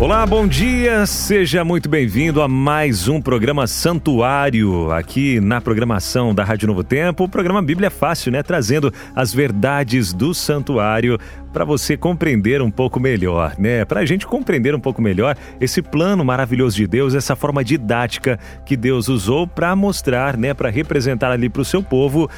Olá, 0.00 0.24
bom 0.24 0.46
dia, 0.46 1.04
seja 1.06 1.64
muito 1.64 1.88
bem-vindo 1.88 2.40
a 2.40 2.46
mais 2.46 3.08
um 3.08 3.20
programa 3.20 3.66
Santuário 3.66 4.92
aqui 4.92 5.40
na 5.40 5.60
programação 5.60 6.32
da 6.32 6.44
Rádio 6.44 6.68
Novo 6.68 6.84
Tempo. 6.84 7.24
O 7.24 7.28
programa 7.28 7.60
Bíblia 7.60 7.90
Fácil, 7.90 8.30
né? 8.30 8.40
Trazendo 8.40 8.94
as 9.12 9.34
verdades 9.34 10.12
do 10.12 10.32
santuário 10.32 11.18
para 11.52 11.64
você 11.64 11.96
compreender 11.96 12.62
um 12.62 12.70
pouco 12.70 13.00
melhor, 13.00 13.56
né? 13.58 13.84
Para 13.84 13.98
a 13.98 14.06
gente 14.06 14.24
compreender 14.24 14.72
um 14.72 14.78
pouco 14.78 15.02
melhor 15.02 15.36
esse 15.60 15.82
plano 15.82 16.24
maravilhoso 16.24 16.76
de 16.76 16.86
Deus, 16.86 17.12
essa 17.12 17.34
forma 17.34 17.64
didática 17.64 18.38
que 18.64 18.76
Deus 18.76 19.08
usou 19.08 19.48
para 19.48 19.74
mostrar, 19.74 20.36
né? 20.36 20.54
Para 20.54 20.70
representar 20.70 21.32
ali 21.32 21.48
para 21.48 21.62
o 21.62 21.64
seu 21.64 21.82
povo 21.82 22.30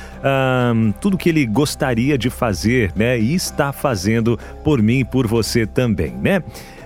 hum, 0.74 0.94
tudo 0.98 1.18
que 1.18 1.28
Ele 1.28 1.44
gostaria 1.44 2.16
de 2.16 2.30
fazer, 2.30 2.90
né? 2.96 3.20
E 3.20 3.34
está 3.34 3.70
fazendo 3.70 4.38
por 4.64 4.80
mim 4.80 5.00
e 5.00 5.04
por 5.04 5.26
você 5.26 5.66
também, 5.66 6.14
né? 6.22 6.42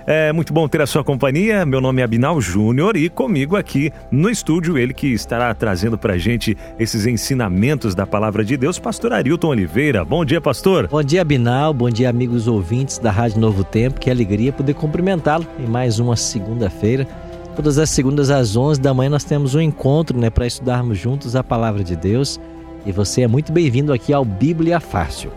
É 0.07 0.31
muito 0.31 0.53
bom 0.53 0.67
ter 0.67 0.81
a 0.81 0.85
sua 0.85 1.03
companhia. 1.03 1.65
Meu 1.65 1.81
nome 1.81 1.99
é 1.99 2.03
Abinal 2.03 2.39
Júnior 2.39 2.95
e 2.95 3.09
comigo 3.09 3.55
aqui 3.55 3.91
no 4.11 4.29
estúdio 4.29 4.77
ele 4.77 4.93
que 4.93 5.07
estará 5.07 5.51
trazendo 5.55 5.97
pra 5.97 6.15
gente 6.15 6.55
esses 6.77 7.07
ensinamentos 7.07 7.95
da 7.95 8.05
palavra 8.05 8.45
de 8.45 8.55
Deus, 8.55 8.77
pastor 8.77 9.13
Arilton 9.13 9.47
Oliveira. 9.47 10.05
Bom 10.05 10.23
dia, 10.23 10.39
pastor. 10.39 10.87
Bom 10.87 11.01
dia, 11.01 11.23
Abinal. 11.23 11.73
Bom 11.73 11.89
dia, 11.89 12.07
amigos 12.07 12.47
ouvintes 12.47 12.99
da 12.99 13.09
Rádio 13.09 13.39
Novo 13.39 13.63
Tempo. 13.63 13.99
Que 13.99 14.11
alegria 14.11 14.53
poder 14.53 14.75
cumprimentá-lo 14.75 15.47
em 15.59 15.65
mais 15.65 15.97
uma 15.97 16.15
segunda-feira. 16.15 17.07
Todas 17.55 17.79
as 17.79 17.89
segundas 17.89 18.29
às 18.29 18.55
11 18.55 18.79
da 18.79 18.93
manhã 18.93 19.09
nós 19.09 19.23
temos 19.23 19.55
um 19.55 19.61
encontro, 19.61 20.19
né, 20.19 20.29
para 20.29 20.45
estudarmos 20.45 20.99
juntos 20.99 21.35
a 21.35 21.43
palavra 21.43 21.83
de 21.83 21.95
Deus. 21.95 22.39
E 22.85 22.91
você 22.91 23.21
é 23.21 23.27
muito 23.27 23.51
bem-vindo 23.51 23.91
aqui 23.91 24.13
ao 24.13 24.23
Bíblia 24.23 24.79
Fácil. 24.79 25.31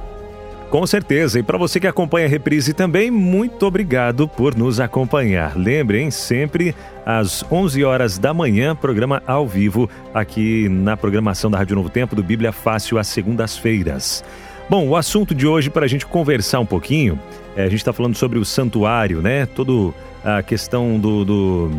Com 0.71 0.87
certeza. 0.87 1.39
E 1.39 1.43
para 1.43 1.57
você 1.57 1.81
que 1.81 1.87
acompanha 1.87 2.27
a 2.27 2.29
reprise 2.29 2.75
também, 2.75 3.11
muito 3.11 3.65
obrigado 3.65 4.29
por 4.29 4.55
nos 4.55 4.81
acompanhar. 4.81 5.57
Lembrem, 5.57 6.11
sempre 6.11 6.75
às 7.07 7.43
11 7.51 7.85
horas 7.85 8.19
da 8.19 8.35
manhã, 8.35 8.77
programa 8.77 9.23
ao 9.27 9.47
vivo 9.47 9.89
aqui 10.13 10.69
na 10.69 10.95
programação 10.95 11.51
da 11.51 11.57
Rádio 11.57 11.75
Novo 11.75 11.89
Tempo 11.89 12.15
do 12.15 12.23
Bíblia 12.23 12.53
Fácil 12.53 12.99
às 12.99 13.07
segundas-feiras. 13.09 14.23
Bom, 14.69 14.87
o 14.87 14.95
assunto 14.95 15.35
de 15.35 15.47
hoje 15.47 15.71
para 15.71 15.87
a 15.87 15.89
gente 15.89 16.05
conversar 16.05 16.61
um 16.61 16.67
pouquinho, 16.67 17.19
é, 17.57 17.63
a 17.63 17.69
gente 17.71 17.79
está 17.79 17.93
falando 17.95 18.15
sobre 18.15 18.39
o 18.39 18.45
santuário, 18.45 19.23
né? 19.23 19.47
Toda 19.47 19.95
a 20.23 20.43
questão 20.43 20.99
do, 20.99 21.25
do 21.25 21.71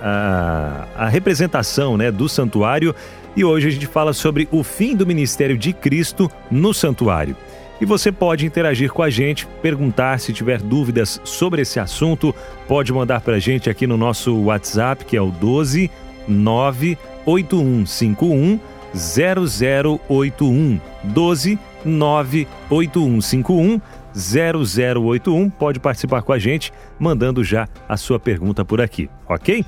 a, 0.00 0.86
a 0.96 1.08
representação, 1.08 1.96
né, 1.96 2.12
do 2.12 2.28
santuário. 2.28 2.94
E 3.36 3.44
hoje 3.44 3.66
a 3.66 3.70
gente 3.70 3.86
fala 3.86 4.12
sobre 4.12 4.48
o 4.52 4.62
fim 4.62 4.94
do 4.94 5.04
ministério 5.04 5.58
de 5.58 5.72
Cristo 5.72 6.30
no 6.48 6.72
santuário. 6.72 7.36
E 7.80 7.84
você 7.84 8.10
pode 8.10 8.44
interagir 8.44 8.92
com 8.92 9.02
a 9.02 9.10
gente, 9.10 9.46
perguntar 9.62 10.18
se 10.18 10.32
tiver 10.32 10.60
dúvidas 10.60 11.20
sobre 11.22 11.62
esse 11.62 11.78
assunto, 11.78 12.34
pode 12.66 12.92
mandar 12.92 13.20
para 13.20 13.36
a 13.36 13.38
gente 13.38 13.70
aqui 13.70 13.86
no 13.86 13.96
nosso 13.96 14.34
WhatsApp, 14.42 15.04
que 15.04 15.16
é 15.16 15.22
o 15.22 15.30
12 15.30 15.88
98151 16.26 18.58
0081 18.94 20.80
12 21.04 21.56
98151 21.84 23.80
0081. 24.12 25.50
Pode 25.50 25.78
participar 25.78 26.22
com 26.22 26.32
a 26.32 26.38
gente, 26.38 26.72
mandando 26.98 27.44
já 27.44 27.68
a 27.88 27.96
sua 27.96 28.18
pergunta 28.18 28.64
por 28.64 28.80
aqui, 28.80 29.08
ok? 29.28 29.64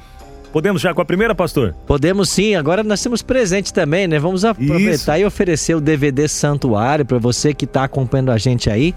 Podemos 0.53 0.83
já 0.83 0.93
com 0.93 1.00
a 1.00 1.05
primeira, 1.05 1.34
pastor? 1.34 1.75
Podemos 1.87 2.28
sim. 2.28 2.56
Agora 2.56 2.83
nós 2.83 3.00
temos 3.03 3.22
presente 3.22 3.72
também, 3.72 4.09
né? 4.09 4.19
Vamos 4.19 4.44
aproveitar 4.44 5.16
Isso. 5.19 5.22
e 5.22 5.25
oferecer 5.25 5.75
o 5.77 5.81
DVD 5.81 6.27
Santuário 6.27 7.05
para 7.05 7.19
você 7.19 7.55
que 7.55 7.65
está 7.65 7.84
acompanhando 7.84 8.31
a 8.31 8.38
gente 8.38 8.69
aí. 8.69 8.94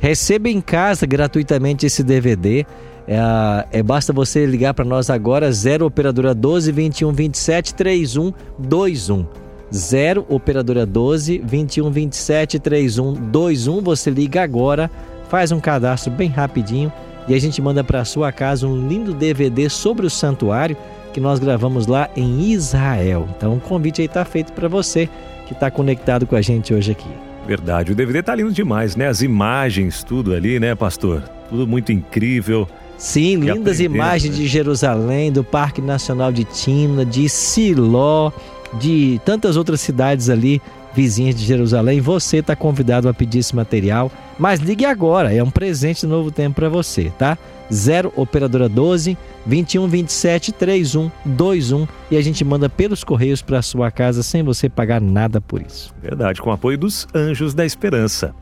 Receba 0.00 0.48
em 0.48 0.60
casa 0.60 1.06
gratuitamente 1.06 1.86
esse 1.86 2.02
DVD. 2.02 2.66
É, 3.06 3.78
é 3.78 3.82
basta 3.82 4.12
você 4.12 4.44
ligar 4.46 4.74
para 4.74 4.84
nós 4.84 5.08
agora, 5.08 5.50
0 5.50 5.86
operadora 5.86 6.34
12 6.34 6.72
21 6.72 7.12
27 7.12 7.74
31 7.74 8.32
21. 8.58 9.26
0 9.72 10.26
operadora 10.28 10.84
12 10.84 11.38
21 11.38 11.90
27 11.90 12.58
31 12.58 13.14
21. 13.14 13.80
Você 13.80 14.10
liga 14.10 14.42
agora, 14.42 14.90
faz 15.28 15.52
um 15.52 15.60
cadastro 15.60 16.10
bem 16.10 16.28
rapidinho 16.28 16.92
e 17.28 17.34
a 17.34 17.38
gente 17.38 17.60
manda 17.62 17.82
para 17.82 18.04
sua 18.04 18.30
casa 18.32 18.66
um 18.66 18.88
lindo 18.88 19.14
DVD 19.14 19.68
sobre 19.68 20.06
o 20.06 20.10
santuário 20.10 20.76
que 21.16 21.20
nós 21.20 21.38
gravamos 21.38 21.86
lá 21.86 22.10
em 22.14 22.50
Israel. 22.50 23.26
Então 23.34 23.54
o 23.54 23.60
convite 23.60 24.02
aí 24.02 24.06
está 24.06 24.22
feito 24.22 24.52
para 24.52 24.68
você 24.68 25.08
que 25.46 25.54
está 25.54 25.70
conectado 25.70 26.26
com 26.26 26.36
a 26.36 26.42
gente 26.42 26.74
hoje 26.74 26.92
aqui. 26.92 27.08
Verdade, 27.46 27.92
o 27.92 27.94
DVD 27.94 28.22
tá 28.22 28.34
lindo 28.34 28.52
demais, 28.52 28.94
né? 28.96 29.06
As 29.06 29.22
imagens, 29.22 30.04
tudo 30.04 30.34
ali, 30.34 30.60
né, 30.60 30.74
pastor? 30.74 31.22
Tudo 31.48 31.66
muito 31.66 31.90
incrível. 31.90 32.68
Sim, 32.98 33.36
lindas 33.36 33.80
imagens 33.80 34.34
né? 34.34 34.42
de 34.42 34.46
Jerusalém, 34.46 35.32
do 35.32 35.42
Parque 35.42 35.80
Nacional 35.80 36.30
de 36.30 36.44
Timna, 36.44 37.02
de 37.02 37.30
Siló, 37.30 38.30
de 38.74 39.18
tantas 39.24 39.56
outras 39.56 39.80
cidades 39.80 40.28
ali 40.28 40.60
vizinhas 40.94 41.34
de 41.34 41.46
Jerusalém. 41.46 41.98
Você 41.98 42.38
está 42.38 42.54
convidado 42.54 43.08
a 43.08 43.14
pedir 43.14 43.38
esse 43.38 43.56
material, 43.56 44.12
mas 44.38 44.60
ligue 44.60 44.84
agora, 44.84 45.32
é 45.32 45.42
um 45.42 45.50
presente 45.50 46.06
do 46.06 46.10
novo 46.10 46.30
tempo 46.30 46.56
para 46.56 46.68
você, 46.68 47.12
tá? 47.18 47.38
0 47.72 48.12
operadora 48.14 48.68
12 48.68 49.16
21 49.44 49.88
27 49.88 50.52
31 50.52 51.10
21 51.24 51.88
e 52.10 52.16
a 52.16 52.22
gente 52.22 52.44
manda 52.44 52.68
pelos 52.68 53.02
correios 53.02 53.42
para 53.42 53.62
sua 53.62 53.90
casa 53.90 54.22
sem 54.22 54.42
você 54.42 54.68
pagar 54.68 55.00
nada 55.00 55.40
por 55.40 55.60
isso. 55.60 55.92
Verdade, 56.00 56.40
com 56.40 56.50
o 56.50 56.52
apoio 56.52 56.78
dos 56.78 57.06
Anjos 57.14 57.54
da 57.54 57.64
Esperança. 57.64 58.34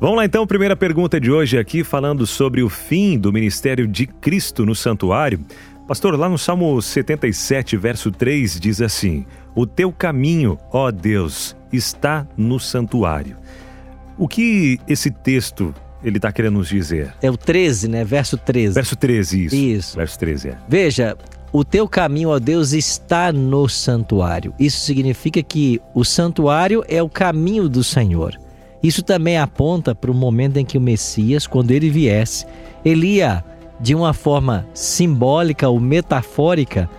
Vamos 0.00 0.16
lá 0.16 0.24
então, 0.24 0.46
primeira 0.46 0.74
pergunta 0.74 1.20
de 1.20 1.30
hoje 1.30 1.58
aqui 1.58 1.84
falando 1.84 2.26
sobre 2.26 2.62
o 2.62 2.70
fim 2.70 3.18
do 3.18 3.30
ministério 3.30 3.86
de 3.86 4.06
Cristo 4.06 4.64
no 4.64 4.74
santuário. 4.74 5.40
Pastor, 5.86 6.18
lá 6.18 6.28
no 6.28 6.38
Salmo 6.38 6.80
77, 6.80 7.76
verso 7.76 8.10
3 8.10 8.58
diz 8.58 8.80
assim: 8.80 9.26
O 9.54 9.66
teu 9.66 9.92
caminho, 9.92 10.56
ó 10.72 10.90
Deus, 10.90 11.54
está 11.70 12.26
no 12.36 12.58
santuário. 12.58 13.36
O 14.20 14.28
que 14.28 14.78
esse 14.86 15.10
texto 15.10 15.74
ele 16.04 16.18
está 16.18 16.30
querendo 16.30 16.58
nos 16.58 16.68
dizer? 16.68 17.14
É 17.22 17.30
o 17.30 17.38
13, 17.38 17.88
né? 17.88 18.04
Verso 18.04 18.36
13. 18.36 18.74
Verso 18.74 18.94
13, 18.94 19.44
isso. 19.46 19.56
Isso. 19.56 19.96
Verso 19.96 20.18
13, 20.18 20.48
é. 20.50 20.58
Veja, 20.68 21.16
o 21.50 21.64
teu 21.64 21.88
caminho, 21.88 22.28
ó 22.28 22.38
Deus, 22.38 22.74
está 22.74 23.32
no 23.32 23.66
santuário. 23.66 24.52
Isso 24.58 24.80
significa 24.80 25.42
que 25.42 25.80
o 25.94 26.04
santuário 26.04 26.84
é 26.86 27.02
o 27.02 27.08
caminho 27.08 27.66
do 27.66 27.82
Senhor. 27.82 28.38
Isso 28.82 29.02
também 29.02 29.38
aponta 29.38 29.94
para 29.94 30.10
o 30.10 30.14
momento 30.14 30.58
em 30.58 30.66
que 30.66 30.76
o 30.76 30.82
Messias, 30.82 31.46
quando 31.46 31.70
ele 31.70 31.88
viesse, 31.88 32.44
ele 32.84 33.16
ia, 33.16 33.42
de 33.80 33.94
uma 33.94 34.12
forma 34.12 34.66
simbólica 34.74 35.66
ou 35.66 35.80
metafórica, 35.80 36.90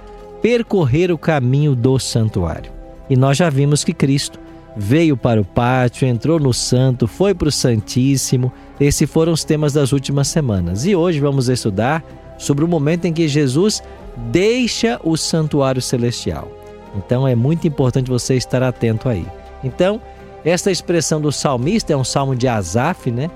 percorrer 0.42 1.12
o 1.12 1.20
caminho 1.20 1.76
do 1.76 2.00
santuário. 2.00 2.72
E 3.08 3.16
nós 3.16 3.38
já 3.38 3.48
vimos 3.48 3.84
que 3.84 3.94
Cristo 3.94 4.40
veio 4.76 5.18
para 5.18 5.42
o 5.42 5.46
pátio, 5.46 6.08
entrou 6.08 6.40
no 6.40 6.54
santo, 6.54 7.08
foi 7.08 7.34
para 7.34 7.50
o 7.50 7.52
Santíssimo. 7.52 8.52
Esses 8.80 9.10
foram 9.10 9.34
os 9.34 9.44
temas 9.44 9.74
das 9.74 9.92
últimas 9.92 10.28
semanas. 10.28 10.86
E 10.86 10.96
hoje 10.96 11.20
vamos 11.20 11.50
estudar 11.50 12.04
sobre 12.38 12.64
o 12.64 12.68
momento 12.68 13.06
em 13.06 13.14
que 13.14 13.28
Jesus 13.28 13.84
deixa 14.32 15.00
o 15.04 15.16
santuário 15.16 15.82
celestial. 15.82 16.52
Então 16.96 17.28
é 17.28 17.36
muito 17.36 17.68
importante 17.68 18.10
você 18.10 18.36
estar 18.36 18.64
atento 18.64 19.08
aí. 19.08 19.26
Então, 19.64 20.02
esta 20.44 20.72
expressão 20.72 21.22
do 21.22 21.32
salmista 21.32 21.94
é 21.94 21.98
um 21.98 22.04
salmo 22.04 22.36
de 22.36 22.48
Asaf, 22.48 23.12
né? 23.12 23.30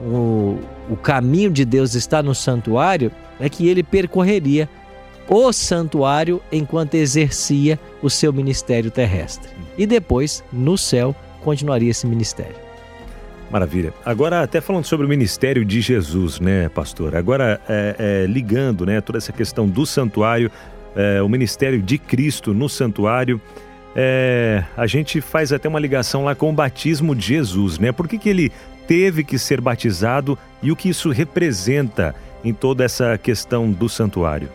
O, 0.00 0.58
o 0.90 0.96
caminho 0.96 1.50
de 1.50 1.64
Deus 1.64 1.94
está 1.94 2.22
no 2.22 2.34
santuário, 2.34 3.12
é 3.38 3.48
que 3.48 3.68
ele 3.68 3.82
percorreria 3.82 4.68
o 5.28 5.52
santuário 5.52 6.40
enquanto 6.50 6.94
exercia 6.94 7.78
o 8.02 8.08
seu 8.08 8.32
ministério 8.32 8.90
terrestre. 8.90 9.50
E 9.76 9.86
depois, 9.86 10.42
no 10.52 10.78
céu, 10.78 11.14
continuaria 11.42 11.90
esse 11.90 12.06
ministério. 12.06 12.56
Maravilha. 13.50 13.92
Agora, 14.04 14.42
até 14.42 14.60
falando 14.60 14.84
sobre 14.84 15.06
o 15.06 15.08
ministério 15.08 15.64
de 15.64 15.80
Jesus, 15.80 16.40
né, 16.40 16.68
pastor? 16.68 17.14
Agora, 17.14 17.60
é, 17.68 17.96
é, 17.98 18.26
ligando 18.26 18.84
né, 18.84 19.00
toda 19.00 19.18
essa 19.18 19.32
questão 19.32 19.68
do 19.68 19.86
santuário, 19.86 20.50
é, 20.96 21.22
o 21.22 21.28
ministério 21.28 21.80
de 21.80 21.96
Cristo 21.98 22.52
no 22.52 22.68
santuário, 22.68 23.40
é, 23.94 24.64
a 24.76 24.86
gente 24.86 25.20
faz 25.20 25.52
até 25.52 25.68
uma 25.68 25.78
ligação 25.78 26.24
lá 26.24 26.34
com 26.34 26.50
o 26.50 26.52
batismo 26.52 27.14
de 27.14 27.26
Jesus, 27.26 27.78
né? 27.78 27.92
Por 27.92 28.08
que, 28.08 28.18
que 28.18 28.28
ele 28.28 28.52
teve 28.86 29.24
que 29.24 29.38
ser 29.38 29.60
batizado 29.60 30.38
e 30.62 30.70
o 30.70 30.76
que 30.76 30.88
isso 30.88 31.10
representa 31.10 32.14
em 32.44 32.52
toda 32.52 32.84
essa 32.84 33.16
questão 33.16 33.70
do 33.70 33.88
santuário? 33.88 34.48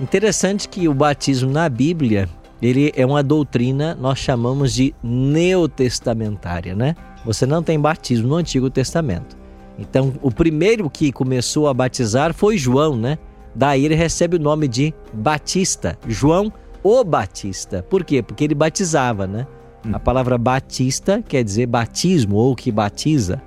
Interessante 0.00 0.68
que 0.68 0.88
o 0.88 0.94
batismo 0.94 1.50
na 1.50 1.68
Bíblia, 1.68 2.28
ele 2.62 2.92
é 2.94 3.04
uma 3.04 3.22
doutrina, 3.22 3.96
nós 3.96 4.18
chamamos 4.18 4.72
de 4.72 4.94
neotestamentária, 5.02 6.74
né? 6.74 6.94
Você 7.24 7.44
não 7.44 7.62
tem 7.62 7.80
batismo 7.80 8.28
no 8.28 8.36
Antigo 8.36 8.70
Testamento. 8.70 9.36
Então, 9.76 10.14
o 10.22 10.30
primeiro 10.30 10.88
que 10.88 11.10
começou 11.10 11.68
a 11.68 11.74
batizar 11.74 12.32
foi 12.32 12.56
João, 12.56 12.96
né? 12.96 13.18
Daí 13.54 13.84
ele 13.84 13.94
recebe 13.96 14.36
o 14.36 14.40
nome 14.40 14.68
de 14.68 14.94
Batista, 15.12 15.98
João 16.06 16.52
o 16.82 17.02
Batista. 17.02 17.82
Por 17.82 18.04
quê? 18.04 18.22
Porque 18.22 18.44
ele 18.44 18.54
batizava, 18.54 19.26
né? 19.26 19.46
Hum. 19.84 19.90
A 19.92 19.98
palavra 19.98 20.38
batista 20.38 21.22
quer 21.26 21.42
dizer 21.42 21.66
batismo 21.66 22.36
ou 22.36 22.54
que 22.54 22.70
batiza. 22.70 23.42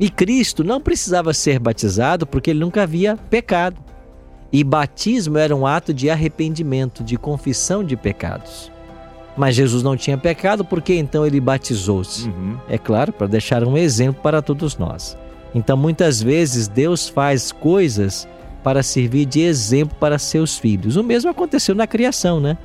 E 0.00 0.10
Cristo 0.10 0.64
não 0.64 0.80
precisava 0.80 1.32
ser 1.32 1.58
batizado 1.58 2.26
porque 2.26 2.50
ele 2.50 2.60
nunca 2.60 2.82
havia 2.82 3.16
pecado. 3.16 3.76
E 4.52 4.64
batismo 4.64 5.38
era 5.38 5.54
um 5.54 5.66
ato 5.66 5.94
de 5.94 6.10
arrependimento, 6.10 7.04
de 7.04 7.16
confissão 7.16 7.84
de 7.84 7.96
pecados. 7.96 8.70
Mas 9.36 9.54
Jesus 9.54 9.82
não 9.82 9.96
tinha 9.96 10.18
pecado, 10.18 10.64
porque 10.64 10.94
então 10.94 11.24
ele 11.24 11.40
batizou-se? 11.40 12.28
Uhum. 12.28 12.56
É 12.68 12.76
claro, 12.76 13.12
para 13.12 13.26
deixar 13.26 13.64
um 13.64 13.76
exemplo 13.76 14.20
para 14.22 14.42
todos 14.42 14.76
nós. 14.76 15.16
Então, 15.54 15.76
muitas 15.76 16.20
vezes, 16.20 16.68
Deus 16.68 17.08
faz 17.08 17.52
coisas 17.52 18.28
para 18.62 18.82
servir 18.82 19.24
de 19.24 19.40
exemplo 19.40 19.96
para 19.98 20.18
seus 20.18 20.58
filhos. 20.58 20.96
O 20.96 21.02
mesmo 21.02 21.30
aconteceu 21.30 21.74
na 21.74 21.86
criação, 21.86 22.40
né? 22.40 22.58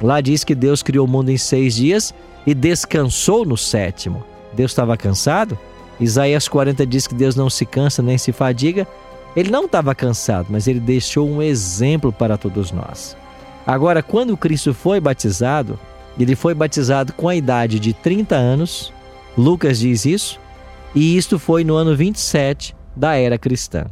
Lá 0.00 0.20
diz 0.20 0.44
que 0.44 0.54
Deus 0.54 0.82
criou 0.82 1.06
o 1.06 1.10
mundo 1.10 1.30
em 1.30 1.36
seis 1.36 1.74
dias 1.74 2.14
e 2.46 2.54
descansou 2.54 3.44
no 3.44 3.56
sétimo. 3.56 4.24
Deus 4.52 4.70
estava 4.70 4.96
cansado? 4.96 5.58
Isaías 5.98 6.48
40 6.48 6.86
diz 6.86 7.06
que 7.06 7.14
Deus 7.14 7.36
não 7.36 7.50
se 7.50 7.66
cansa 7.66 8.02
nem 8.02 8.16
se 8.16 8.32
fadiga. 8.32 8.86
Ele 9.36 9.50
não 9.50 9.66
estava 9.66 9.94
cansado, 9.94 10.46
mas 10.50 10.66
ele 10.66 10.80
deixou 10.80 11.28
um 11.28 11.40
exemplo 11.40 12.12
para 12.12 12.36
todos 12.36 12.72
nós. 12.72 13.16
Agora, 13.66 14.02
quando 14.02 14.36
Cristo 14.36 14.74
foi 14.74 14.98
batizado, 14.98 15.78
ele 16.18 16.34
foi 16.34 16.54
batizado 16.54 17.12
com 17.12 17.28
a 17.28 17.36
idade 17.36 17.78
de 17.78 17.92
30 17.92 18.34
anos, 18.34 18.92
Lucas 19.38 19.78
diz 19.78 20.04
isso, 20.04 20.40
e 20.94 21.16
isto 21.16 21.38
foi 21.38 21.62
no 21.62 21.76
ano 21.76 21.96
27 21.96 22.74
da 22.96 23.14
era 23.14 23.38
cristã. 23.38 23.86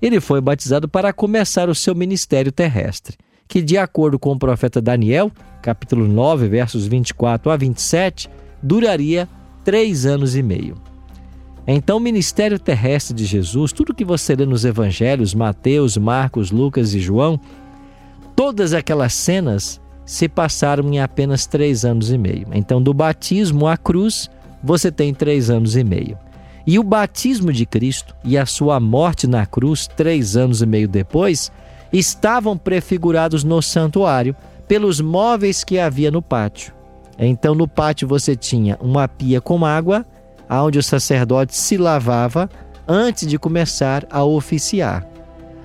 Ele 0.00 0.20
foi 0.20 0.40
batizado 0.40 0.88
para 0.88 1.12
começar 1.12 1.68
o 1.68 1.74
seu 1.74 1.94
ministério 1.94 2.52
terrestre, 2.52 3.16
que, 3.48 3.60
de 3.60 3.76
acordo 3.76 4.18
com 4.18 4.32
o 4.32 4.38
profeta 4.38 4.80
Daniel, 4.80 5.32
capítulo 5.60 6.06
9, 6.06 6.46
versos 6.48 6.86
24 6.86 7.50
a 7.50 7.56
27, 7.56 8.30
duraria 8.62 9.28
três 9.64 10.06
anos 10.06 10.36
e 10.36 10.42
meio. 10.42 10.76
Então, 11.66 11.96
o 11.96 12.00
ministério 12.00 12.58
terrestre 12.58 13.14
de 13.14 13.24
Jesus, 13.24 13.72
tudo 13.72 13.94
que 13.94 14.04
você 14.04 14.36
lê 14.36 14.44
nos 14.44 14.64
evangelhos, 14.64 15.34
Mateus, 15.34 15.96
Marcos, 15.96 16.50
Lucas 16.50 16.94
e 16.94 17.00
João, 17.00 17.40
todas 18.36 18.74
aquelas 18.74 19.14
cenas 19.14 19.80
se 20.04 20.28
passaram 20.28 20.92
em 20.92 21.00
apenas 21.00 21.46
três 21.46 21.84
anos 21.84 22.12
e 22.12 22.18
meio. 22.18 22.46
Então, 22.52 22.82
do 22.82 22.92
batismo 22.92 23.66
à 23.66 23.76
cruz, 23.76 24.28
você 24.62 24.92
tem 24.92 25.14
três 25.14 25.48
anos 25.48 25.74
e 25.74 25.82
meio. 25.82 26.18
E 26.66 26.78
o 26.78 26.82
batismo 26.82 27.52
de 27.52 27.64
Cristo 27.64 28.14
e 28.22 28.36
a 28.36 28.44
sua 28.44 28.78
morte 28.78 29.26
na 29.26 29.46
cruz, 29.46 29.86
três 29.86 30.36
anos 30.36 30.60
e 30.60 30.66
meio 30.66 30.88
depois, 30.88 31.50
estavam 31.92 32.56
prefigurados 32.58 33.44
no 33.44 33.62
santuário 33.62 34.36
pelos 34.66 35.00
móveis 35.00 35.62
que 35.62 35.78
havia 35.78 36.10
no 36.10 36.20
pátio. 36.20 36.74
Então, 37.18 37.54
no 37.54 37.68
pátio 37.68 38.08
você 38.08 38.34
tinha 38.34 38.76
uma 38.80 39.06
pia 39.06 39.40
com 39.40 39.64
água 39.64 40.04
onde 40.50 40.78
o 40.78 40.82
sacerdote 40.82 41.56
se 41.56 41.76
lavava 41.76 42.48
antes 42.86 43.28
de 43.28 43.38
começar 43.38 44.06
a 44.10 44.22
oficiar. 44.24 45.06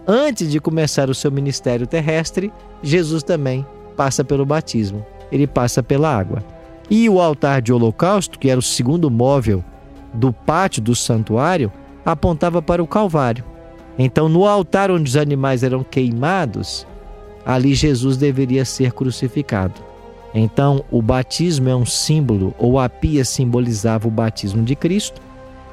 Antes 0.08 0.50
de 0.50 0.60
começar 0.60 1.10
o 1.10 1.16
seu 1.16 1.32
ministério 1.32 1.86
terrestre, 1.86 2.52
Jesus 2.82 3.22
também 3.22 3.66
passa 3.96 4.24
pelo 4.24 4.46
batismo, 4.46 5.06
ele 5.32 5.46
passa 5.46 5.84
pela 5.84 6.16
água. 6.16 6.44
E 6.90 7.08
o 7.08 7.22
altar 7.22 7.62
de 7.62 7.72
holocausto, 7.72 8.40
que 8.40 8.50
era 8.50 8.60
o 8.60 8.64
segundo 8.64 9.12
móvel 9.12 9.64
do 10.14 10.34
pátio 10.34 10.82
do 10.82 10.96
santuário, 10.96 11.72
apontava 12.04 12.62
para 12.62 12.82
o 12.82 12.88
Calvário. 12.88 13.44
Então, 13.98 14.28
no 14.28 14.48
altar 14.48 14.90
onde 14.90 15.10
os 15.10 15.18
animais 15.18 15.62
eram 15.62 15.84
queimados, 15.84 16.88
ali 17.46 17.76
Jesus 17.76 18.18
deveria 18.18 18.66
ser 18.66 18.94
crucificado. 18.94 19.89
Então, 20.34 20.84
o 20.92 21.02
batismo 21.02 21.70
é 21.70 21.76
um 21.76 21.86
símbolo, 21.86 22.54
ou 22.58 22.80
a 22.80 22.88
pia 22.88 23.26
simbolizava 23.26 24.08
o 24.08 24.12
batismo 24.12 24.64
de 24.64 24.76
Cristo, 24.76 25.22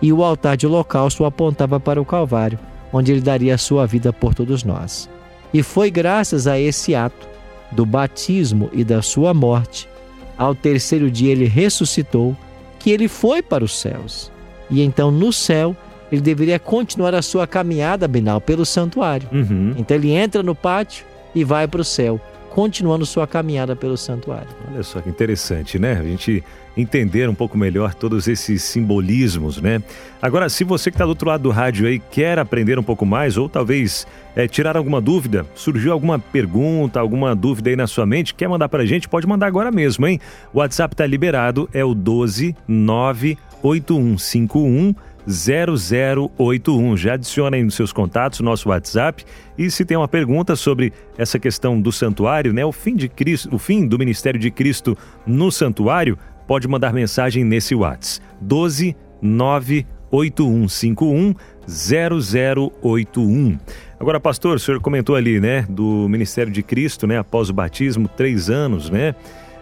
e 0.00 0.12
o 0.12 0.22
altar 0.22 0.56
de 0.56 0.66
holocausto 0.66 1.24
apontava 1.24 1.78
para 1.78 2.00
o 2.00 2.04
Calvário, 2.04 2.58
onde 2.92 3.12
ele 3.12 3.20
daria 3.20 3.54
a 3.54 3.58
sua 3.58 3.86
vida 3.86 4.12
por 4.12 4.34
todos 4.34 4.64
nós. 4.64 5.08
E 5.52 5.62
foi 5.62 5.90
graças 5.90 6.46
a 6.46 6.58
esse 6.58 6.94
ato 6.94 7.28
do 7.70 7.84
batismo 7.84 8.70
e 8.72 8.84
da 8.84 9.02
sua 9.02 9.34
morte, 9.34 9.88
ao 10.36 10.54
terceiro 10.54 11.10
dia 11.10 11.32
ele 11.32 11.46
ressuscitou, 11.46 12.36
que 12.78 12.90
ele 12.90 13.08
foi 13.08 13.42
para 13.42 13.64
os 13.64 13.78
céus. 13.78 14.30
E 14.70 14.82
então 14.82 15.10
no 15.10 15.32
céu 15.32 15.74
ele 16.12 16.20
deveria 16.20 16.58
continuar 16.58 17.14
a 17.14 17.22
sua 17.22 17.46
caminhada, 17.46 18.06
Binal, 18.06 18.40
pelo 18.40 18.64
santuário. 18.64 19.28
Uhum. 19.32 19.74
Então 19.76 19.96
ele 19.96 20.12
entra 20.12 20.42
no 20.42 20.54
pátio 20.54 21.04
e 21.34 21.42
vai 21.42 21.66
para 21.66 21.80
o 21.80 21.84
céu 21.84 22.20
continuando 22.56 23.04
sua 23.04 23.26
caminhada 23.26 23.76
pelo 23.76 23.98
santuário. 23.98 24.48
Olha 24.72 24.82
só 24.82 25.02
que 25.02 25.10
interessante, 25.10 25.78
né? 25.78 25.92
A 25.92 26.02
gente 26.02 26.42
entender 26.74 27.28
um 27.28 27.34
pouco 27.34 27.58
melhor 27.58 27.92
todos 27.92 28.26
esses 28.28 28.62
simbolismos, 28.62 29.60
né? 29.60 29.82
Agora, 30.22 30.48
se 30.48 30.64
você 30.64 30.90
que 30.90 30.94
está 30.94 31.04
do 31.04 31.10
outro 31.10 31.28
lado 31.28 31.42
do 31.42 31.50
rádio 31.50 31.86
aí 31.86 31.98
quer 31.98 32.38
aprender 32.38 32.78
um 32.78 32.82
pouco 32.82 33.04
mais 33.04 33.36
ou 33.36 33.46
talvez 33.46 34.06
é, 34.34 34.48
tirar 34.48 34.74
alguma 34.74 35.02
dúvida, 35.02 35.44
surgiu 35.54 35.92
alguma 35.92 36.18
pergunta, 36.18 36.98
alguma 36.98 37.36
dúvida 37.36 37.68
aí 37.68 37.76
na 37.76 37.86
sua 37.86 38.06
mente, 38.06 38.34
quer 38.34 38.48
mandar 38.48 38.70
para 38.70 38.84
a 38.84 38.86
gente, 38.86 39.06
pode 39.06 39.26
mandar 39.26 39.48
agora 39.48 39.70
mesmo, 39.70 40.06
hein? 40.06 40.18
O 40.50 40.60
WhatsApp 40.60 40.94
está 40.94 41.06
liberado, 41.06 41.68
é 41.74 41.84
o 41.84 41.92
12 41.92 42.56
98151 42.66 44.94
0081. 45.26 46.96
Já 46.96 47.14
adiciona 47.14 47.56
aí 47.56 47.62
nos 47.62 47.74
seus 47.74 47.92
contatos 47.92 48.40
nosso 48.40 48.68
WhatsApp 48.68 49.24
e 49.58 49.70
se 49.70 49.84
tem 49.84 49.96
uma 49.96 50.08
pergunta 50.08 50.56
sobre 50.56 50.92
essa 51.18 51.38
questão 51.38 51.80
do 51.80 51.90
santuário, 51.90 52.52
né, 52.52 52.64
o 52.64 52.72
fim 52.72 52.94
de 52.94 53.08
Cristo, 53.08 53.54
o 53.54 53.58
fim 53.58 53.86
do 53.86 53.98
ministério 53.98 54.38
de 54.38 54.50
Cristo 54.50 54.96
no 55.26 55.50
santuário, 55.50 56.18
pode 56.46 56.68
mandar 56.68 56.92
mensagem 56.92 57.44
nesse 57.44 57.74
WhatsApp. 57.74 58.24
12 58.40 58.96
98151 59.20 61.34
0081. 61.66 63.58
Agora, 63.98 64.20
pastor, 64.20 64.56
o 64.56 64.58
senhor 64.58 64.80
comentou 64.80 65.16
ali, 65.16 65.40
né, 65.40 65.66
do 65.68 66.06
ministério 66.08 66.52
de 66.52 66.62
Cristo, 66.62 67.06
né, 67.06 67.18
após 67.18 67.50
o 67.50 67.54
batismo, 67.54 68.08
três 68.08 68.50
anos, 68.50 68.90
né, 68.90 69.14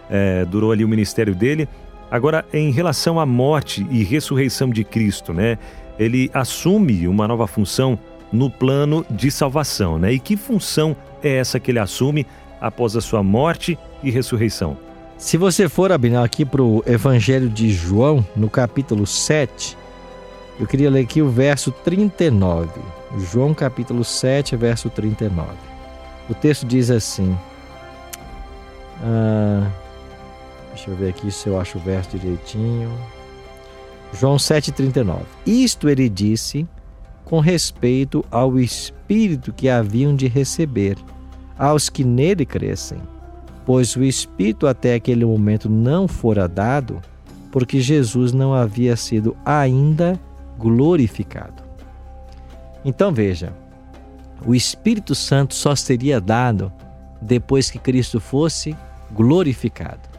é, 0.09 0.45
durou 0.45 0.71
ali 0.71 0.83
o 0.83 0.87
ministério 0.87 1.33
dele. 1.33 1.67
Agora, 2.09 2.45
em 2.53 2.71
relação 2.71 3.19
à 3.19 3.25
morte 3.25 3.85
e 3.89 4.03
ressurreição 4.03 4.69
de 4.69 4.83
Cristo, 4.83 5.33
né? 5.33 5.57
Ele 5.97 6.29
assume 6.33 7.07
uma 7.07 7.27
nova 7.27 7.47
função 7.47 7.97
no 8.31 8.49
plano 8.49 9.05
de 9.09 9.31
salvação, 9.31 9.97
né? 9.97 10.11
E 10.11 10.19
que 10.19 10.35
função 10.37 10.95
é 11.23 11.37
essa 11.37 11.59
que 11.59 11.71
ele 11.71 11.79
assume 11.79 12.25
após 12.61 12.95
a 12.95 13.01
sua 13.01 13.23
morte 13.23 13.77
e 14.03 14.11
ressurreição? 14.11 14.77
Se 15.17 15.37
você 15.37 15.69
for, 15.69 15.91
Abinal, 15.91 16.23
aqui 16.23 16.43
para 16.43 16.61
o 16.61 16.83
Evangelho 16.85 17.49
de 17.49 17.71
João, 17.71 18.25
no 18.35 18.49
capítulo 18.49 19.07
7, 19.07 19.77
eu 20.59 20.67
queria 20.67 20.89
ler 20.89 21.01
aqui 21.01 21.21
o 21.21 21.29
verso 21.29 21.71
39. 21.71 22.69
João 23.31 23.53
capítulo 23.53 24.03
7, 24.03 24.55
verso 24.55 24.89
39. 24.89 25.47
O 26.29 26.33
texto 26.33 26.65
diz 26.65 26.91
assim... 26.91 27.35
Ah, 29.01 29.69
Deixa 30.75 30.91
eu 30.91 30.95
ver 30.97 31.11
aqui 31.11 31.31
se 31.31 31.47
eu 31.47 31.57
acho 31.57 31.77
o 31.77 31.81
verso 31.81 32.17
direitinho. 32.17 32.91
João 34.11 34.35
7,39. 34.35 35.21
Isto 35.45 35.87
ele 35.87 36.09
disse 36.09 36.67
com 37.23 37.39
respeito 37.39 38.25
ao 38.29 38.59
Espírito 38.59 39.53
que 39.53 39.69
haviam 39.69 40.13
de 40.13 40.27
receber, 40.27 40.97
aos 41.57 41.87
que 41.87 42.03
nele 42.03 42.45
crescem, 42.45 42.97
pois 43.65 43.95
o 43.95 44.03
Espírito 44.03 44.67
até 44.67 44.95
aquele 44.95 45.23
momento 45.23 45.69
não 45.69 46.09
fora 46.09 46.45
dado, 46.45 47.01
porque 47.53 47.79
Jesus 47.79 48.33
não 48.33 48.53
havia 48.53 48.97
sido 48.97 49.35
ainda 49.45 50.19
glorificado. 50.59 51.63
Então 52.83 53.13
veja, 53.13 53.53
o 54.45 54.53
Espírito 54.53 55.15
Santo 55.15 55.55
só 55.55 55.73
seria 55.73 56.19
dado 56.19 56.69
depois 57.21 57.71
que 57.71 57.79
Cristo 57.79 58.19
fosse 58.19 58.75
glorificado. 59.13 60.14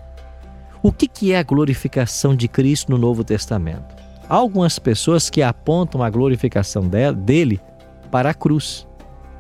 O 0.83 0.93
que, 0.93 1.09
que 1.09 1.33
é 1.33 1.39
a 1.39 1.43
glorificação 1.43 2.35
de 2.35 2.49
Cristo 2.49 2.91
no 2.91 2.99
Novo 2.99 3.25
Testamento? 3.25 3.97
Há 4.29 4.35
algumas 4.35 4.79
pessoas 4.79 5.31
que 5.31 5.43
apontam 5.43 6.03
a 6.03 6.11
glorificação 6.11 6.89
dele 7.17 7.61
para 8.11 8.31
a 8.31 8.35
cruz. 8.35 8.87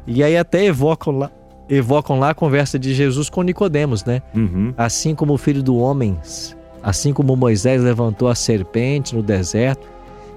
E 0.06 0.22
aí 0.22 0.36
até 0.36 0.64
evocam 0.64 1.18
lá, 1.18 1.30
evocam 1.68 2.18
lá 2.18 2.30
a 2.30 2.34
conversa 2.34 2.78
de 2.78 2.94
Jesus 2.94 3.28
com 3.28 3.42
Nicodemos, 3.42 4.04
né? 4.04 4.22
Uhum. 4.34 4.72
Assim 4.76 5.14
como 5.14 5.34
o 5.34 5.38
filho 5.38 5.62
do 5.62 5.76
homem, 5.76 6.16
assim 6.82 7.12
como 7.12 7.36
Moisés 7.36 7.82
levantou 7.82 8.28
a 8.28 8.34
serpente 8.34 9.14
no 9.14 9.22
deserto, 9.22 9.88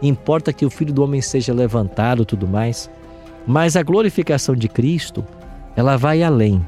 importa 0.01 0.51
que 0.51 0.65
o 0.65 0.69
filho 0.69 0.93
do 0.93 1.03
homem 1.03 1.21
seja 1.21 1.53
levantado 1.53 2.25
tudo 2.25 2.47
mais. 2.47 2.89
Mas 3.45 3.75
a 3.75 3.83
glorificação 3.83 4.55
de 4.55 4.67
Cristo, 4.67 5.23
ela 5.75 5.97
vai 5.97 6.23
além. 6.23 6.65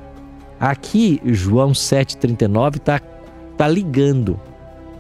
Aqui, 0.59 1.19
João 1.25 1.71
7,39 1.71 2.75
está 2.77 2.99
tá 3.61 3.67
ligando 3.67 4.39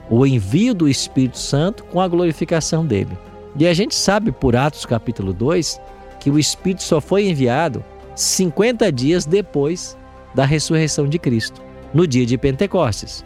o 0.07 0.23
envio 0.23 0.75
do 0.75 0.87
Espírito 0.87 1.39
Santo 1.39 1.83
com 1.85 1.99
a 1.99 2.07
glorificação 2.07 2.85
dele. 2.85 3.17
E 3.57 3.65
a 3.65 3.73
gente 3.73 3.95
sabe 3.95 4.31
por 4.31 4.55
Atos 4.55 4.85
capítulo 4.85 5.33
2 5.33 5.81
que 6.19 6.29
o 6.29 6.37
Espírito 6.37 6.83
só 6.83 7.01
foi 7.01 7.27
enviado 7.27 7.83
50 8.15 8.91
dias 8.91 9.25
depois 9.25 9.97
da 10.35 10.45
ressurreição 10.45 11.07
de 11.07 11.17
Cristo, 11.17 11.59
no 11.91 12.05
dia 12.05 12.23
de 12.23 12.37
Pentecostes. 12.37 13.25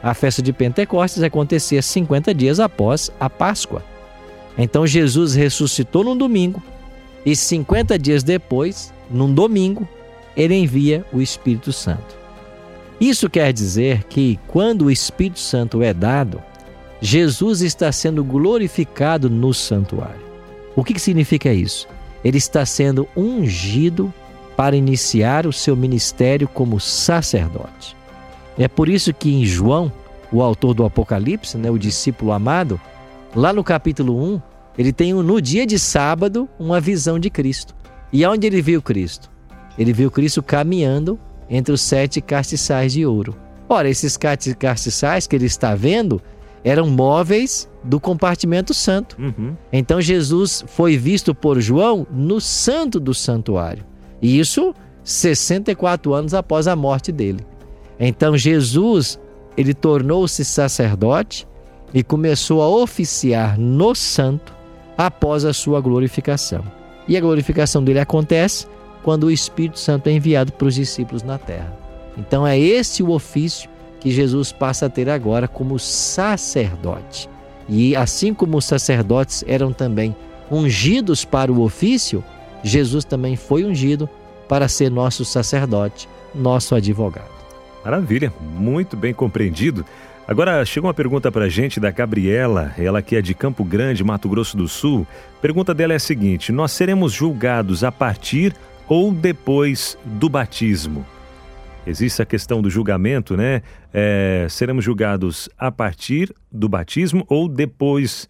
A 0.00 0.14
festa 0.14 0.40
de 0.40 0.52
Pentecostes 0.52 1.24
acontecia 1.24 1.82
50 1.82 2.32
dias 2.32 2.60
após 2.60 3.10
a 3.18 3.28
Páscoa. 3.28 3.82
Então 4.56 4.86
Jesus 4.86 5.34
ressuscitou 5.34 6.04
num 6.04 6.16
domingo 6.16 6.62
e 7.24 7.34
50 7.34 7.98
dias 7.98 8.22
depois, 8.22 8.94
num 9.10 9.34
domingo, 9.34 9.88
ele 10.36 10.54
envia 10.54 11.04
o 11.12 11.20
Espírito 11.20 11.72
Santo. 11.72 12.15
Isso 13.00 13.28
quer 13.28 13.52
dizer 13.52 14.04
que 14.04 14.38
quando 14.46 14.86
o 14.86 14.90
Espírito 14.90 15.38
Santo 15.38 15.82
é 15.82 15.92
dado, 15.92 16.42
Jesus 17.00 17.60
está 17.60 17.92
sendo 17.92 18.24
glorificado 18.24 19.28
no 19.28 19.52
santuário. 19.52 20.24
O 20.74 20.82
que 20.82 20.98
significa 20.98 21.52
isso? 21.52 21.86
Ele 22.24 22.38
está 22.38 22.64
sendo 22.64 23.06
ungido 23.16 24.12
para 24.56 24.76
iniciar 24.76 25.46
o 25.46 25.52
seu 25.52 25.76
ministério 25.76 26.48
como 26.48 26.80
sacerdote. 26.80 27.94
É 28.58 28.66
por 28.66 28.88
isso 28.88 29.12
que 29.12 29.34
em 29.34 29.44
João, 29.44 29.92
o 30.32 30.42
autor 30.42 30.72
do 30.72 30.84
Apocalipse, 30.84 31.58
né, 31.58 31.70
o 31.70 31.78
discípulo 31.78 32.32
amado, 32.32 32.80
lá 33.34 33.52
no 33.52 33.62
capítulo 33.62 34.18
1, 34.34 34.42
ele 34.78 34.92
tem 34.92 35.12
no 35.12 35.40
dia 35.40 35.66
de 35.66 35.78
sábado 35.78 36.48
uma 36.58 36.80
visão 36.80 37.18
de 37.18 37.28
Cristo. 37.28 37.74
E 38.10 38.24
aonde 38.24 38.46
ele 38.46 38.62
viu 38.62 38.80
Cristo? 38.80 39.30
ele 39.78 39.92
viu 39.92 40.10
Cristo 40.10 40.42
caminhando 40.42 41.18
entre 41.48 41.72
os 41.72 41.80
sete 41.80 42.20
castiçais 42.20 42.92
de 42.92 43.06
ouro. 43.06 43.36
Ora, 43.68 43.88
esses 43.88 44.16
castiçais 44.16 45.26
que 45.26 45.34
ele 45.34 45.46
está 45.46 45.74
vendo 45.74 46.20
eram 46.62 46.88
móveis 46.88 47.68
do 47.82 48.00
compartimento 48.00 48.74
santo. 48.74 49.16
Uhum. 49.20 49.56
Então 49.72 50.00
Jesus 50.00 50.64
foi 50.66 50.96
visto 50.96 51.34
por 51.34 51.60
João 51.60 52.06
no 52.10 52.40
santo 52.40 52.98
do 52.98 53.14
santuário. 53.14 53.84
E 54.20 54.38
isso 54.38 54.74
64 55.04 56.12
anos 56.12 56.34
após 56.34 56.66
a 56.66 56.74
morte 56.74 57.12
dele. 57.12 57.46
Então 57.98 58.36
Jesus, 58.36 59.20
ele 59.56 59.72
tornou-se 59.72 60.44
sacerdote 60.44 61.46
e 61.94 62.02
começou 62.02 62.60
a 62.62 62.68
oficiar 62.68 63.56
no 63.56 63.94
santo 63.94 64.52
após 64.98 65.44
a 65.44 65.52
sua 65.52 65.80
glorificação. 65.80 66.64
E 67.06 67.16
a 67.16 67.20
glorificação 67.20 67.84
dele 67.84 68.00
acontece 68.00 68.66
quando 69.06 69.28
o 69.28 69.30
Espírito 69.30 69.78
Santo 69.78 70.08
é 70.08 70.12
enviado 70.12 70.52
para 70.52 70.66
os 70.66 70.74
discípulos 70.74 71.22
na 71.22 71.38
terra. 71.38 71.72
Então 72.18 72.44
é 72.44 72.58
esse 72.58 73.04
o 73.04 73.12
ofício 73.12 73.70
que 74.00 74.10
Jesus 74.10 74.50
passa 74.50 74.86
a 74.86 74.90
ter 74.90 75.08
agora 75.08 75.46
como 75.46 75.78
sacerdote. 75.78 77.30
E 77.68 77.94
assim 77.94 78.34
como 78.34 78.56
os 78.56 78.64
sacerdotes 78.64 79.44
eram 79.46 79.72
também 79.72 80.16
ungidos 80.50 81.24
para 81.24 81.52
o 81.52 81.62
ofício, 81.62 82.24
Jesus 82.64 83.04
também 83.04 83.36
foi 83.36 83.64
ungido 83.64 84.10
para 84.48 84.66
ser 84.66 84.90
nosso 84.90 85.24
sacerdote, 85.24 86.08
nosso 86.34 86.74
advogado. 86.74 87.30
Maravilha, 87.84 88.32
muito 88.58 88.96
bem 88.96 89.14
compreendido. 89.14 89.84
Agora 90.26 90.64
chega 90.64 90.84
uma 90.84 90.94
pergunta 90.94 91.30
para 91.30 91.44
a 91.44 91.48
gente 91.48 91.78
da 91.78 91.92
Gabriela, 91.92 92.74
ela 92.76 93.00
que 93.00 93.14
é 93.14 93.22
de 93.22 93.34
Campo 93.34 93.62
Grande, 93.62 94.02
Mato 94.02 94.28
Grosso 94.28 94.56
do 94.56 94.66
Sul. 94.66 95.06
Pergunta 95.40 95.72
dela 95.72 95.92
é 95.92 95.96
a 95.96 96.00
seguinte: 96.00 96.50
Nós 96.50 96.72
seremos 96.72 97.12
julgados 97.12 97.84
a 97.84 97.92
partir 97.92 98.52
ou 98.88 99.12
depois 99.12 99.98
do 100.04 100.28
batismo? 100.28 101.04
Existe 101.86 102.20
a 102.20 102.26
questão 102.26 102.60
do 102.60 102.68
julgamento, 102.68 103.36
né? 103.36 103.62
É, 103.94 104.46
seremos 104.50 104.84
julgados 104.84 105.48
a 105.56 105.70
partir 105.70 106.34
do 106.50 106.68
batismo 106.68 107.24
ou 107.28 107.48
depois 107.48 108.28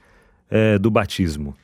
é, 0.51 0.79
do 0.79 0.91
batismo? 0.91 1.55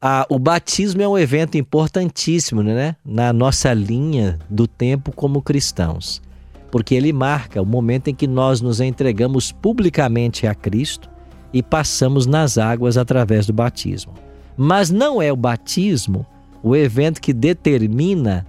Ah, 0.00 0.26
o 0.28 0.38
batismo 0.38 1.00
é 1.00 1.08
um 1.08 1.16
evento 1.16 1.56
importantíssimo, 1.56 2.62
né? 2.62 2.96
Na 3.04 3.32
nossa 3.32 3.72
linha 3.72 4.38
do 4.50 4.66
tempo 4.66 5.10
como 5.12 5.40
cristãos, 5.40 6.20
porque 6.70 6.94
ele 6.94 7.12
marca 7.12 7.62
o 7.62 7.66
momento 7.66 8.08
em 8.08 8.14
que 8.14 8.26
nós 8.26 8.60
nos 8.60 8.80
entregamos 8.80 9.52
publicamente 9.52 10.46
a 10.46 10.54
Cristo 10.54 11.08
e 11.52 11.62
passamos 11.62 12.26
nas 12.26 12.58
águas 12.58 12.98
através 12.98 13.46
do 13.46 13.52
batismo. 13.52 14.12
Mas 14.56 14.90
não 14.90 15.22
é 15.22 15.32
o 15.32 15.36
batismo 15.36 16.26
o 16.62 16.76
evento 16.76 17.20
que 17.20 17.32
determina 17.32 18.46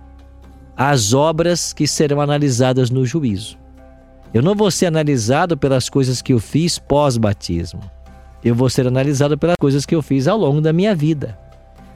as 0.76 1.14
obras 1.14 1.74
que 1.74 1.88
serão 1.88 2.22
analisadas 2.22 2.90
no 2.90 3.06
juízo. 3.06 3.58
Eu 4.34 4.42
não 4.42 4.56
vou 4.56 4.72
ser 4.72 4.88
analisado 4.88 5.56
pelas 5.56 5.90
coisas 5.90 6.22
que 6.22 6.34
eu 6.34 6.40
fiz 6.40 6.80
pós-batismo. 6.80 7.82
Eu 8.44 8.56
vou 8.56 8.70
ser 8.70 8.88
analisado 8.88 9.38
pelas 9.38 9.56
coisas 9.60 9.86
que 9.86 9.96
eu 9.96 10.02
fiz 10.02 10.28
ao 10.28 10.38
longo 10.38 10.60
da 10.60 10.74
minha 10.74 10.96
vida. 10.96 11.38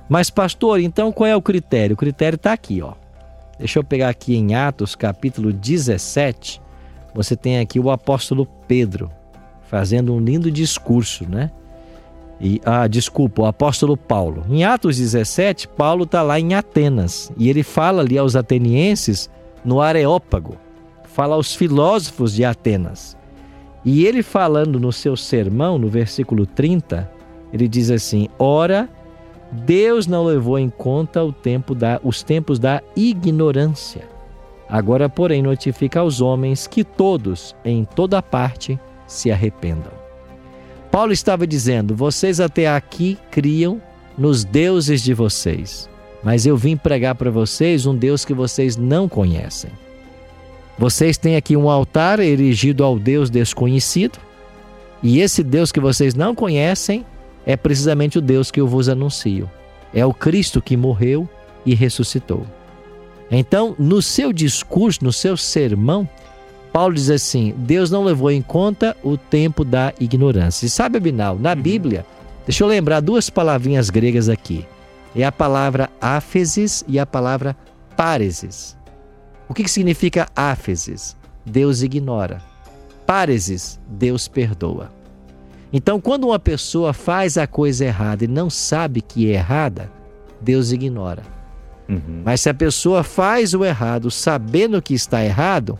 Mas, 0.07 0.29
pastor, 0.29 0.79
então 0.79 1.12
qual 1.12 1.27
é 1.27 1.36
o 1.36 1.41
critério? 1.41 1.95
O 1.95 1.97
critério 1.97 2.36
está 2.36 2.53
aqui, 2.53 2.81
ó. 2.81 2.93
Deixa 3.57 3.79
eu 3.79 3.83
pegar 3.83 4.09
aqui 4.09 4.36
em 4.36 4.53
Atos, 4.53 4.95
capítulo 4.95 5.51
17. 5.51 6.62
Você 7.13 7.36
tem 7.36 7.59
aqui 7.59 7.79
o 7.79 7.89
apóstolo 7.89 8.45
Pedro 8.67 9.12
fazendo 9.63 10.13
um 10.13 10.19
lindo 10.19 10.51
discurso, 10.51 11.27
né? 11.27 11.51
E, 12.39 12.62
ah, 12.63 12.88
desculpa, 12.88 13.41
o 13.41 13.46
apóstolo 13.46 13.98
Paulo. 13.98 14.46
Em 14.50 14.63
Atos 14.63 14.98
17, 14.98 15.67
Paulo 15.70 16.03
está 16.03 16.22
lá 16.22 16.39
em 16.39 16.53
Atenas 16.53 17.32
e 17.38 17.50
ele 17.50 17.63
fala 17.63 18.01
ali 18.01 18.17
aos 18.17 18.36
atenienses 18.36 19.29
no 19.65 19.82
Areópago, 19.82 20.56
fala 21.03 21.36
aos 21.36 21.56
filósofos 21.56 22.34
de 22.34 22.46
Atenas. 22.46 23.17
E 23.84 24.06
ele 24.06 24.22
falando 24.22 24.79
no 24.79 24.91
seu 24.91 25.15
sermão, 25.15 25.77
no 25.77 25.88
versículo 25.88 26.46
30, 26.46 27.10
ele 27.51 27.67
diz 27.67 27.89
assim: 27.89 28.27
Ora, 28.38 28.89
Deus 29.51 30.08
não 30.08 30.25
levou 30.25 30.60
em 30.60 30.70
conta 30.70 31.24
o 31.24 31.32
tempo 31.32 31.74
da, 31.74 32.00
os 32.03 32.22
tempos 32.22 32.60
da 32.60 32.82
ignorância. 32.96 34.08
Agora, 34.70 35.08
porém, 35.08 35.41
notifica 35.41 36.01
aos 36.01 36.20
homens 36.20 36.67
que 36.67 36.84
todos, 36.84 37.56
em 37.63 37.86
toda 37.86 38.22
parte, 38.22 38.77
se 39.08 39.32
arrependam. 39.32 39.96
Paulo 40.91 41.12
estava 41.12 41.46
dizendo: 41.46 41.96
vocês 41.96 42.39
até 42.39 42.67
aqui 42.67 43.17
criam 43.32 43.82
nos 44.17 44.44
deuses 44.44 45.01
de 45.01 45.13
vocês, 45.13 45.89
mas 46.24 46.46
eu 46.46 46.58
vim 46.58 46.75
pregar 46.75 47.15
para 47.15 47.29
vocês 47.29 47.86
um 47.86 47.96
Deus 47.96 48.25
que 48.25 48.34
vocês 48.34 48.75
não 48.75 49.08
conhecem. 49.08 49.72
Vocês 50.77 51.17
têm 51.17 51.36
aqui 51.36 51.56
um 51.56 51.70
altar 51.70 52.20
erigido 52.20 52.84
ao 52.84 53.00
Deus 53.00 53.29
desconhecido, 53.29 54.20
e 55.01 55.20
esse 55.20 55.44
Deus 55.44 55.72
que 55.72 55.79
vocês 55.79 56.13
não 56.13 56.36
conhecem 56.36 57.06
é 57.46 57.56
precisamente 57.56 58.17
o 58.17 58.22
Deus 58.22 58.51
que 58.51 58.60
eu 58.60 58.67
vos 58.67 58.89
anuncio. 58.89 59.50
É 59.94 60.06
o 60.06 60.13
Cristo 60.13 60.62
que 60.62 60.75
morreu 60.75 61.27
e 61.65 61.74
ressuscitou. 61.74 62.46
Então, 63.32 63.75
no 63.77 64.01
seu 64.01 64.32
discurso, 64.32 65.03
no 65.03 65.12
seu 65.12 65.36
sermão, 65.36 66.08
Paulo 66.71 66.93
diz 66.93 67.09
assim: 67.09 67.53
Deus 67.57 67.89
não 67.89 68.03
levou 68.03 68.31
em 68.31 68.41
conta 68.41 68.95
o 69.03 69.17
tempo 69.17 69.63
da 69.63 69.93
ignorância. 70.00 70.65
E 70.65 70.69
sabe, 70.69 70.97
Abinal, 70.97 71.38
na 71.38 71.53
uhum. 71.53 71.62
Bíblia, 71.62 72.05
deixa 72.45 72.63
eu 72.63 72.67
lembrar 72.67 73.00
duas 73.00 73.29
palavrinhas 73.29 73.89
gregas 73.89 74.29
aqui. 74.29 74.65
É 75.15 75.24
a 75.24 75.31
palavra 75.31 75.89
áfesis 76.00 76.83
e 76.88 77.00
a 77.00 77.05
palavra 77.05 77.55
páresis. 77.95 78.77
O 79.50 79.53
que, 79.53 79.63
que 79.63 79.71
significa 79.71 80.27
áfesis? 80.36 81.15
Deus 81.45 81.81
ignora. 81.81 82.41
Páresis, 83.05 83.79
Deus 83.88 84.27
perdoa. 84.27 84.91
Então, 85.71 86.00
quando 86.00 86.25
uma 86.25 86.39
pessoa 86.39 86.93
faz 86.93 87.38
a 87.38 87.47
coisa 87.47 87.86
errada 87.86 88.24
e 88.25 88.27
não 88.27 88.50
sabe 88.50 89.01
que 89.01 89.31
é 89.31 89.36
errada, 89.36 89.91
Deus 90.41 90.71
ignora. 90.71 91.24
Uhum. 91.89 92.21
Mas 92.24 92.41
se 92.41 92.50
a 92.50 92.53
pessoa 92.53 93.03
faz 93.03 93.53
o 93.53 93.63
errado 93.63 94.12
sabendo 94.12 94.81
que 94.81 94.93
está 94.93 95.24
errado, 95.24 95.79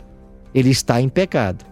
ele 0.54 0.70
está 0.70 1.00
em 1.00 1.08
pecado. 1.08 1.64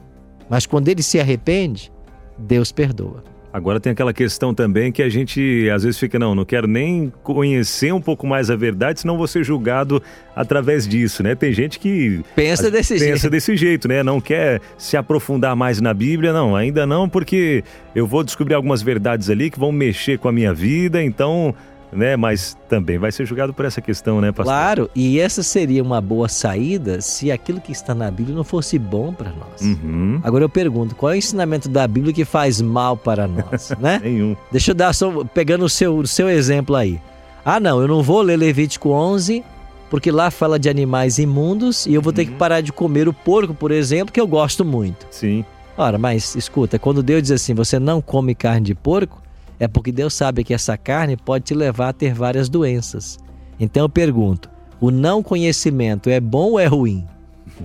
Mas 0.49 0.67
quando 0.67 0.89
ele 0.89 1.03
se 1.03 1.19
arrepende, 1.19 1.91
Deus 2.39 2.71
perdoa. 2.71 3.37
Agora 3.57 3.81
tem 3.81 3.93
aquela 3.93 4.13
questão 4.13 4.53
também 4.53 4.93
que 4.93 5.03
a 5.03 5.09
gente 5.09 5.67
às 5.75 5.83
vezes 5.83 5.99
fica, 5.99 6.19
não, 6.19 6.35
não 6.35 6.45
quero 6.45 6.67
nem 6.67 7.11
conhecer 7.23 7.91
um 7.91 8.03
pouco 8.03 8.27
mais 8.27 8.51
a 8.51 8.55
verdade, 8.55 9.01
senão 9.01 9.17
vou 9.17 9.27
ser 9.27 9.43
julgado 9.43 10.03
através 10.35 10.87
disso, 10.87 11.23
né? 11.23 11.35
Tem 11.35 11.55
gente 11.55 11.79
que 11.79 12.21
pensa 12.35 12.71
desse 12.71 12.93
pensa 12.93 12.99
jeito. 12.99 13.13
Pensa 13.15 13.31
desse 13.31 13.57
jeito, 13.57 13.89
né? 13.89 14.03
Não 14.03 14.21
quer 14.21 14.61
se 14.77 14.95
aprofundar 14.95 15.57
mais 15.57 15.81
na 15.81 15.95
Bíblia, 15.95 16.35
não, 16.35 16.55
ainda 16.55 16.85
não, 16.87 17.09
porque 17.09 17.65
eu 17.95 18.07
vou 18.07 18.23
descobrir 18.23 18.55
algumas 18.55 18.83
verdades 18.83 19.31
ali 19.31 19.51
que 19.51 19.59
vão 19.59 19.73
mexer 19.73 20.19
com 20.19 20.29
a 20.29 20.33
minha 20.33 20.53
vida, 20.53 21.03
então 21.03 21.55
né? 21.93 22.17
Mas 22.17 22.57
também 22.69 22.99
vai 22.99 23.13
ser 23.13 23.25
julgado 23.27 23.53
por 23.55 23.65
essa 23.65 23.81
questão, 23.81 24.21
né, 24.21 24.33
pastor? 24.33 24.45
Claro, 24.47 24.91
e 24.95 25.19
essa 25.21 25.43
seria 25.43 25.83
uma 25.83 26.01
boa 26.01 26.29
saída 26.29 27.01
se 27.01 27.31
aquilo 27.31 27.61
que 27.61 27.73
está 27.73 27.95
na 27.95 28.11
Bíblia 28.11 28.35
não 28.37 28.45
fosse 28.45 28.79
bom 28.79 29.13
para 29.13 29.31
nós. 29.31 29.61
Uhum. 29.61 30.21
Agora 30.23 30.45
eu 30.45 30.49
pergunto, 30.49 30.95
qual 30.95 31.13
é 31.13 31.15
o 31.15 31.19
ensinamento 31.19 31.69
da 31.69 31.87
Bíblia 31.87 32.13
que 32.13 32.25
faz 32.25 32.61
mal 32.61 32.97
para 32.97 33.27
nós, 33.27 33.71
né? 33.81 34.01
Nenhum. 34.03 34.37
Deixa 34.51 34.71
eu 34.73 34.75
dar 34.75 34.93
só 34.93 35.25
pegando 35.25 35.65
o 35.65 35.69
seu, 35.69 35.97
o 35.99 36.07
seu 36.07 36.29
exemplo 36.29 36.75
aí. 36.77 37.01
Ah, 37.45 37.61
não, 37.61 37.81
eu 37.81 37.87
não 37.89 38.03
vou 38.03 38.23
ler 38.23 38.37
Levítico 38.37 38.91
11 38.91 39.45
porque 39.89 40.11
lá 40.11 40.33
fala 40.33 40.59
de 40.59 40.69
animais 40.69 41.17
imundos 41.19 41.87
e 41.87 41.95
eu 41.95 42.03
vou 42.03 42.13
ter 42.13 42.25
que 42.25 42.33
Uhum. 42.33 42.39
parar 42.39 42.61
de 42.61 42.73
comer 42.73 43.07
o 43.09 43.13
porco, 43.13 43.55
por 43.55 43.71
exemplo, 43.71 44.13
que 44.13 44.21
eu 44.21 44.27
gosto 44.27 44.65
muito. 44.65 45.07
Sim. 45.13 45.45
Ora, 45.79 45.97
mas 45.97 46.35
escuta, 46.35 46.79
quando 46.79 47.03
Deus 47.05 47.23
diz 47.23 47.31
assim, 47.31 47.55
você 47.55 47.79
não 47.79 48.01
come 48.03 48.35
carne 48.35 48.63
de 48.67 48.75
porco, 48.75 49.23
é 49.59 49.67
porque 49.67 49.93
Deus 49.93 50.15
sabe 50.15 50.45
que 50.45 50.55
essa 50.55 50.77
carne 50.77 51.17
pode 51.17 51.45
te 51.45 51.55
levar 51.55 51.89
a 51.89 51.93
ter 51.93 52.15
várias 52.15 52.49
doenças. 52.49 53.19
Então 53.59 53.85
eu 53.85 53.89
pergunto, 53.89 54.51
o 54.81 54.91
não 54.91 55.23
conhecimento 55.23 56.11
é 56.11 56.21
bom 56.21 56.53
ou 56.53 56.61
é 56.61 56.67
ruim? 56.67 57.07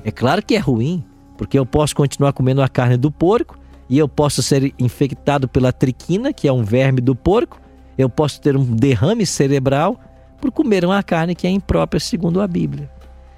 É 0.04 0.12
claro 0.12 0.42
que 0.42 0.56
é 0.56 0.60
ruim, 0.60 1.04
porque 1.38 1.60
eu 1.60 1.66
posso 1.66 1.96
continuar 1.96 2.34
comendo 2.34 2.62
a 2.62 2.70
carne 2.70 2.98
do 2.98 3.12
porco 3.12 3.60
e 3.90 3.98
eu 3.98 4.08
posso 4.08 4.42
ser 4.42 4.74
infectado 4.80 5.48
pela 5.48 5.74
triquina, 5.74 6.32
que 6.32 6.48
é 6.48 6.54
um 6.54 6.64
verme 6.64 7.02
do 7.02 7.14
porco, 7.14 7.60
eu 7.98 8.10
posso 8.10 8.40
ter 8.40 8.56
um 8.56 8.64
derrame 8.64 9.26
cerebral 9.26 10.00
por 10.40 10.52
comer 10.52 10.86
uma 10.86 11.04
carne 11.04 11.36
que 11.36 11.46
é 11.46 11.50
imprópria 11.50 12.00
segundo 12.00 12.42
a 12.42 12.48
Bíblia. 12.48 12.90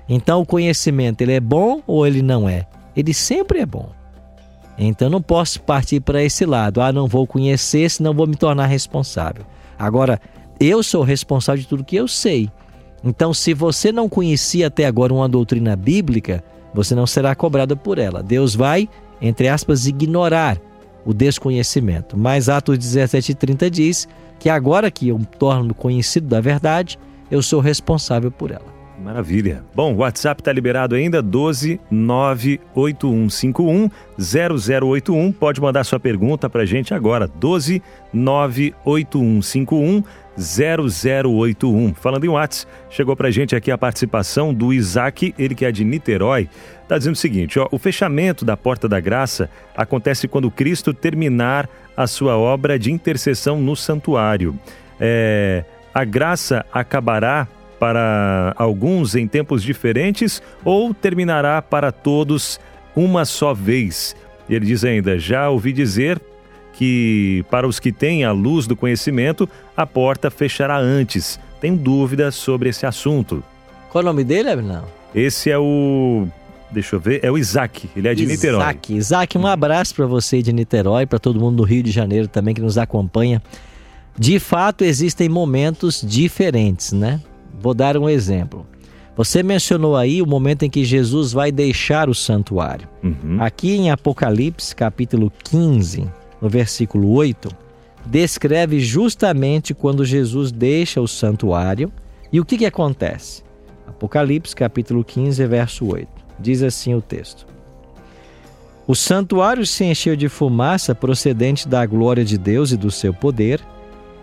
Então 0.07 0.41
o 0.41 0.45
conhecimento, 0.45 1.21
ele 1.21 1.33
é 1.33 1.39
bom 1.39 1.81
ou 1.87 2.05
ele 2.05 2.21
não 2.21 2.47
é? 2.47 2.67
Ele 2.95 3.13
sempre 3.13 3.59
é 3.59 3.65
bom. 3.65 3.89
Então 4.77 5.09
não 5.09 5.21
posso 5.21 5.61
partir 5.61 5.99
para 5.99 6.23
esse 6.23 6.45
lado. 6.45 6.81
Ah, 6.81 6.91
não 6.91 7.07
vou 7.07 7.27
conhecer, 7.27 7.89
senão 7.89 8.13
vou 8.13 8.27
me 8.27 8.35
tornar 8.35 8.65
responsável. 8.65 9.45
Agora, 9.77 10.19
eu 10.59 10.81
sou 10.81 11.03
responsável 11.03 11.61
de 11.61 11.67
tudo 11.67 11.83
que 11.83 11.95
eu 11.95 12.07
sei. 12.07 12.49
Então, 13.03 13.33
se 13.33 13.53
você 13.53 13.91
não 13.91 14.07
conhecia 14.07 14.67
até 14.67 14.85
agora 14.85 15.13
uma 15.13 15.27
doutrina 15.27 15.75
bíblica, 15.75 16.43
você 16.73 16.95
não 16.95 17.05
será 17.05 17.35
cobrado 17.35 17.75
por 17.75 17.97
ela. 17.97 18.23
Deus 18.23 18.55
vai, 18.55 18.87
entre 19.21 19.49
aspas, 19.49 19.85
ignorar 19.85 20.57
o 21.05 21.13
desconhecimento. 21.13 22.17
Mas 22.17 22.47
Atos 22.47 22.77
17,30 22.77 23.69
diz 23.69 24.07
que 24.39 24.49
agora 24.49 24.89
que 24.89 25.09
eu 25.09 25.19
me 25.19 25.25
torno 25.25 25.73
conhecido 25.73 26.27
da 26.27 26.39
verdade, 26.39 26.97
eu 27.29 27.41
sou 27.41 27.59
responsável 27.59 28.31
por 28.31 28.51
ela. 28.51 28.72
Maravilha. 29.03 29.65
Bom, 29.75 29.93
o 29.93 29.97
WhatsApp 29.97 30.41
está 30.41 30.53
liberado 30.53 30.95
ainda, 30.95 31.21
12 31.21 31.77
98151 31.91 33.89
0081. 34.17 35.31
Pode 35.33 35.59
mandar 35.59 35.83
sua 35.83 35.99
pergunta 35.99 36.49
para 36.49 36.61
a 36.61 36.65
gente 36.65 36.93
agora, 36.93 37.27
12 37.27 37.81
98151 38.13 40.03
0081. 40.37 41.93
Falando 41.93 42.25
em 42.25 42.29
WhatsApp, 42.29 42.71
chegou 42.89 43.13
para 43.15 43.27
a 43.27 43.31
gente 43.31 43.53
aqui 43.55 43.69
a 43.71 43.77
participação 43.77 44.53
do 44.53 44.71
Isaac, 44.71 45.35
ele 45.37 45.53
que 45.53 45.65
é 45.65 45.71
de 45.71 45.83
Niterói. 45.83 46.49
Está 46.81 46.97
dizendo 46.97 47.15
o 47.15 47.17
seguinte: 47.17 47.59
ó, 47.59 47.67
o 47.71 47.77
fechamento 47.77 48.45
da 48.45 48.55
porta 48.55 48.87
da 48.87 49.01
graça 49.01 49.49
acontece 49.75 50.29
quando 50.29 50.49
Cristo 50.49 50.93
terminar 50.93 51.69
a 51.95 52.07
sua 52.07 52.37
obra 52.37 52.79
de 52.79 52.89
intercessão 52.89 53.59
no 53.59 53.75
santuário. 53.75 54.57
É, 54.97 55.65
a 55.93 56.05
graça 56.05 56.65
acabará 56.71 57.47
para 57.83 58.53
alguns 58.55 59.13
em 59.13 59.27
tempos 59.27 59.61
diferentes 59.61 60.41
ou 60.63 60.93
terminará 60.93 61.61
para 61.61 61.91
todos 61.91 62.57
uma 62.95 63.25
só 63.25 63.53
vez? 63.53 64.15
Ele 64.49 64.67
diz 64.67 64.85
ainda: 64.85 65.19
já 65.19 65.49
ouvi 65.49 65.73
dizer 65.73 66.17
que 66.71 67.43
para 67.51 67.67
os 67.67 67.81
que 67.81 67.91
têm 67.91 68.23
a 68.23 68.31
luz 68.31 68.67
do 68.67 68.75
conhecimento, 68.77 69.49
a 69.75 69.85
porta 69.85 70.31
fechará 70.31 70.77
antes. 70.77 71.37
Tenho 71.59 71.75
dúvidas 71.75 72.35
sobre 72.35 72.69
esse 72.69 72.85
assunto. 72.85 73.43
Qual 73.89 74.01
o 74.01 74.05
nome 74.07 74.23
dele, 74.23 74.49
Abinão? 74.49 74.85
Esse 75.13 75.51
é 75.51 75.59
o. 75.59 76.25
Deixa 76.71 76.95
eu 76.95 77.01
ver, 77.01 77.19
é 77.21 77.29
o 77.29 77.37
Isaac, 77.37 77.89
ele 77.97 78.07
é 78.07 78.15
de 78.15 78.25
Niterói. 78.25 78.61
Isaac, 78.61 78.95
Isaac, 78.95 79.37
um 79.37 79.45
abraço 79.45 79.93
para 79.93 80.05
você 80.05 80.41
de 80.41 80.53
Niterói, 80.53 81.05
para 81.05 81.19
todo 81.19 81.37
mundo 81.37 81.57
do 81.57 81.63
Rio 81.63 81.83
de 81.83 81.91
Janeiro 81.91 82.29
também 82.29 82.53
que 82.53 82.61
nos 82.61 82.77
acompanha. 82.77 83.43
De 84.17 84.39
fato, 84.39 84.85
existem 84.85 85.27
momentos 85.27 86.01
diferentes, 86.01 86.93
né? 86.93 87.19
Vou 87.63 87.73
dar 87.73 87.95
um 87.95 88.09
exemplo. 88.09 88.67
Você 89.15 89.41
mencionou 89.41 89.95
aí 89.95 90.21
o 90.21 90.27
momento 90.27 90.63
em 90.63 90.69
que 90.69 90.83
Jesus 90.83 91.31
vai 91.31 91.49
deixar 91.49 92.09
o 92.09 92.13
santuário. 92.13 92.89
Uhum. 93.01 93.37
Aqui 93.39 93.71
em 93.71 93.89
Apocalipse, 93.89 94.75
capítulo 94.75 95.31
15, 95.45 96.05
no 96.41 96.49
versículo 96.49 97.13
8, 97.13 97.49
descreve 98.05 98.81
justamente 98.81 99.73
quando 99.73 100.03
Jesus 100.03 100.51
deixa 100.51 100.99
o 100.99 101.07
santuário 101.07 101.89
e 102.33 102.39
o 102.41 102.43
que, 102.43 102.57
que 102.57 102.65
acontece. 102.65 103.43
Apocalipse, 103.87 104.53
capítulo 104.53 105.01
15, 105.01 105.45
verso 105.45 105.85
8. 105.85 106.09
Diz 106.37 106.61
assim 106.61 106.93
o 106.93 107.01
texto: 107.01 107.47
O 108.85 108.93
santuário 108.93 109.65
se 109.65 109.85
encheu 109.85 110.17
de 110.17 110.27
fumaça 110.27 110.93
procedente 110.93 111.65
da 111.65 111.85
glória 111.85 112.25
de 112.25 112.37
Deus 112.37 112.73
e 112.73 112.77
do 112.77 112.91
seu 112.91 113.13
poder, 113.13 113.61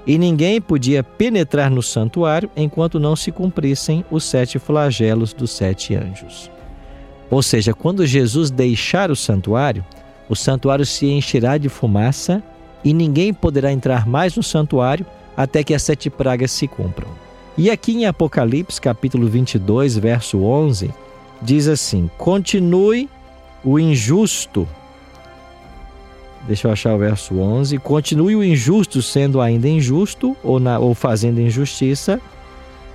e 0.06 0.16
ninguém 0.18 0.60
podia 0.60 1.02
penetrar 1.02 1.70
no 1.70 1.82
santuário 1.82 2.50
enquanto 2.56 2.98
não 2.98 3.14
se 3.14 3.30
cumprissem 3.30 4.04
os 4.10 4.24
sete 4.24 4.58
flagelos 4.58 5.32
dos 5.32 5.50
sete 5.50 5.94
anjos. 5.94 6.50
Ou 7.30 7.42
seja, 7.42 7.72
quando 7.72 8.06
Jesus 8.06 8.50
deixar 8.50 9.10
o 9.10 9.16
santuário, 9.16 9.84
o 10.28 10.34
santuário 10.34 10.84
se 10.84 11.06
encherá 11.06 11.58
de 11.58 11.68
fumaça 11.68 12.42
e 12.84 12.92
ninguém 12.92 13.32
poderá 13.32 13.70
entrar 13.72 14.06
mais 14.06 14.34
no 14.36 14.42
santuário 14.42 15.06
até 15.36 15.62
que 15.62 15.74
as 15.74 15.82
sete 15.82 16.10
pragas 16.10 16.50
se 16.50 16.66
cumpram. 16.66 17.08
E 17.56 17.70
aqui 17.70 17.92
em 17.92 18.06
Apocalipse, 18.06 18.80
capítulo 18.80 19.28
22, 19.28 19.96
verso 19.98 20.42
11, 20.42 20.90
diz 21.42 21.68
assim: 21.68 22.10
Continue 22.16 23.08
o 23.64 23.78
injusto. 23.78 24.66
Deixa 26.46 26.68
eu 26.68 26.72
achar 26.72 26.94
o 26.94 26.98
verso 26.98 27.38
11. 27.38 27.78
Continue 27.78 28.36
o 28.36 28.44
injusto 28.44 29.02
sendo 29.02 29.40
ainda 29.40 29.68
injusto 29.68 30.36
ou, 30.42 30.58
na, 30.58 30.78
ou 30.78 30.94
fazendo 30.94 31.40
injustiça. 31.40 32.20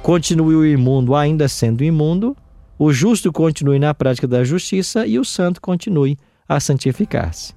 Continue 0.02 0.56
o 0.56 0.66
imundo 0.66 1.16
ainda 1.16 1.48
sendo 1.48 1.84
imundo. 1.84 2.36
O 2.78 2.92
justo 2.92 3.32
continue 3.32 3.80
na 3.80 3.94
prática 3.94 4.28
da 4.28 4.44
justiça 4.44 5.06
e 5.06 5.18
o 5.18 5.24
santo 5.24 5.62
continue 5.62 6.18
a 6.48 6.60
santificar-se. 6.60 7.54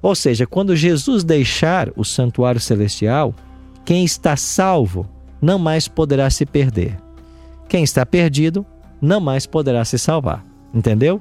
Ou 0.00 0.14
seja, 0.14 0.46
quando 0.46 0.76
Jesus 0.76 1.24
deixar 1.24 1.90
o 1.96 2.04
santuário 2.04 2.60
celestial, 2.60 3.34
quem 3.84 4.04
está 4.04 4.36
salvo 4.36 5.08
não 5.40 5.58
mais 5.58 5.86
poderá 5.88 6.30
se 6.30 6.46
perder. 6.46 6.96
Quem 7.68 7.84
está 7.84 8.04
perdido 8.06 8.64
não 9.00 9.20
mais 9.20 9.46
poderá 9.46 9.84
se 9.84 9.98
salvar. 9.98 10.44
Entendeu? 10.72 11.20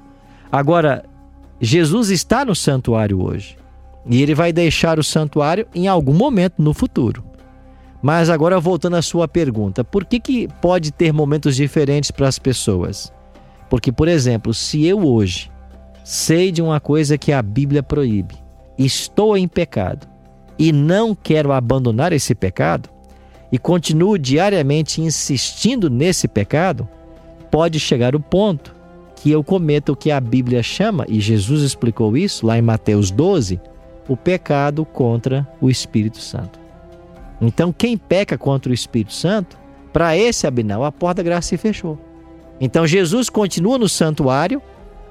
Agora, 0.52 1.04
Jesus 1.60 2.10
está 2.10 2.46
no 2.46 2.56
santuário 2.56 3.22
hoje. 3.22 3.58
E 4.06 4.22
ele 4.22 4.36
vai 4.36 4.52
deixar 4.52 5.00
o 5.00 5.04
santuário 5.04 5.68
em 5.74 5.88
algum 5.88 6.14
momento 6.14 6.62
no 6.62 6.74
futuro. 6.74 7.24
Mas 8.02 8.30
agora 8.30 8.60
voltando 8.60 8.98
à 8.98 9.02
sua 9.02 9.28
pergunta, 9.28 9.84
por 9.84 10.04
que, 10.04 10.20
que 10.20 10.48
pode 10.62 10.92
ter 10.92 11.14
momentos 11.14 11.56
diferentes 11.56 12.12
para 12.12 12.28
as 12.28 12.38
pessoas? 12.38 13.14
Porque, 13.70 13.92
por 13.92 14.10
exemplo, 14.10 14.54
se 14.54 14.86
eu 14.86 15.06
hoje 15.08 15.50
sei 16.04 16.52
de 16.52 16.62
uma 16.62 16.82
coisa 16.82 17.18
que 17.18 17.32
a 17.32 17.42
Bíblia 17.42 17.82
proíbe, 17.82 18.36
estou 18.78 19.38
em 19.38 19.48
pecado 19.48 20.06
e 20.60 20.72
não 20.74 21.16
quero 21.16 21.54
abandonar 21.54 22.12
esse 22.12 22.36
pecado 22.36 22.90
e 23.52 23.58
continuo 23.58 24.18
diariamente 24.18 25.02
insistindo 25.02 25.90
nesse 25.90 26.28
pecado, 26.28 26.88
pode 27.50 27.80
chegar 27.80 28.16
o 28.16 28.20
ponto 28.20 28.76
que 29.16 29.32
eu 29.32 29.44
cometa 29.44 29.92
o 29.92 29.96
que 29.96 30.12
a 30.12 30.20
Bíblia 30.20 30.62
chama, 30.62 31.06
e 31.08 31.22
Jesus 31.22 31.62
explicou 31.62 32.18
isso 32.18 32.46
lá 32.46 32.58
em 32.58 32.62
Mateus 32.62 33.10
12, 33.10 33.62
o 34.08 34.18
pecado 34.18 34.86
contra 34.86 35.48
o 35.62 35.70
Espírito 35.70 36.20
Santo. 36.20 36.60
Então, 37.42 37.74
quem 37.74 37.98
peca 37.98 38.38
contra 38.38 38.72
o 38.72 38.74
Espírito 38.74 39.14
Santo, 39.14 39.58
para 39.92 40.18
esse 40.18 40.48
Abinal, 40.48 40.84
a 40.84 40.92
porta 40.92 41.22
da 41.22 41.30
graça 41.30 41.50
se 41.50 41.58
fechou. 41.58 42.00
Então, 42.60 42.88
Jesus 42.88 43.30
continua 43.30 43.78
no 43.78 43.90
santuário, 43.90 44.62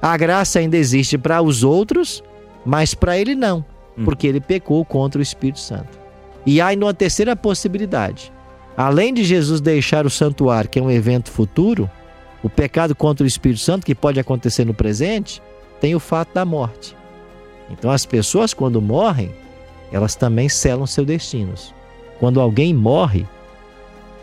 a 0.01 0.17
graça 0.17 0.59
ainda 0.59 0.77
existe 0.77 1.17
para 1.17 1.41
os 1.41 1.63
outros, 1.63 2.23
mas 2.65 2.93
para 2.93 3.17
ele 3.17 3.35
não, 3.35 3.63
porque 4.03 4.27
ele 4.27 4.41
pecou 4.41 4.83
contra 4.83 5.19
o 5.19 5.21
Espírito 5.23 5.59
Santo. 5.59 5.99
E 6.45 6.59
há 6.59 6.67
ainda 6.67 6.85
uma 6.85 6.93
terceira 6.93 7.35
possibilidade. 7.35 8.31
Além 8.75 9.13
de 9.13 9.23
Jesus 9.23 9.61
deixar 9.61 10.05
o 10.05 10.09
santuário, 10.09 10.69
que 10.69 10.79
é 10.79 10.81
um 10.81 10.91
evento 10.91 11.31
futuro, 11.31 11.89
o 12.41 12.49
pecado 12.49 12.95
contra 12.95 13.23
o 13.23 13.27
Espírito 13.27 13.61
Santo, 13.61 13.85
que 13.85 13.95
pode 13.95 14.19
acontecer 14.19 14.65
no 14.65 14.73
presente, 14.73 15.41
tem 15.79 15.95
o 15.95 15.99
fato 15.99 16.33
da 16.33 16.43
morte. 16.43 16.95
Então, 17.69 17.91
as 17.91 18.05
pessoas, 18.05 18.53
quando 18.53 18.81
morrem, 18.81 19.31
elas 19.91 20.15
também 20.15 20.49
selam 20.49 20.85
seus 20.85 21.07
destinos. 21.07 21.73
Quando 22.19 22.39
alguém 22.39 22.73
morre, 22.73 23.25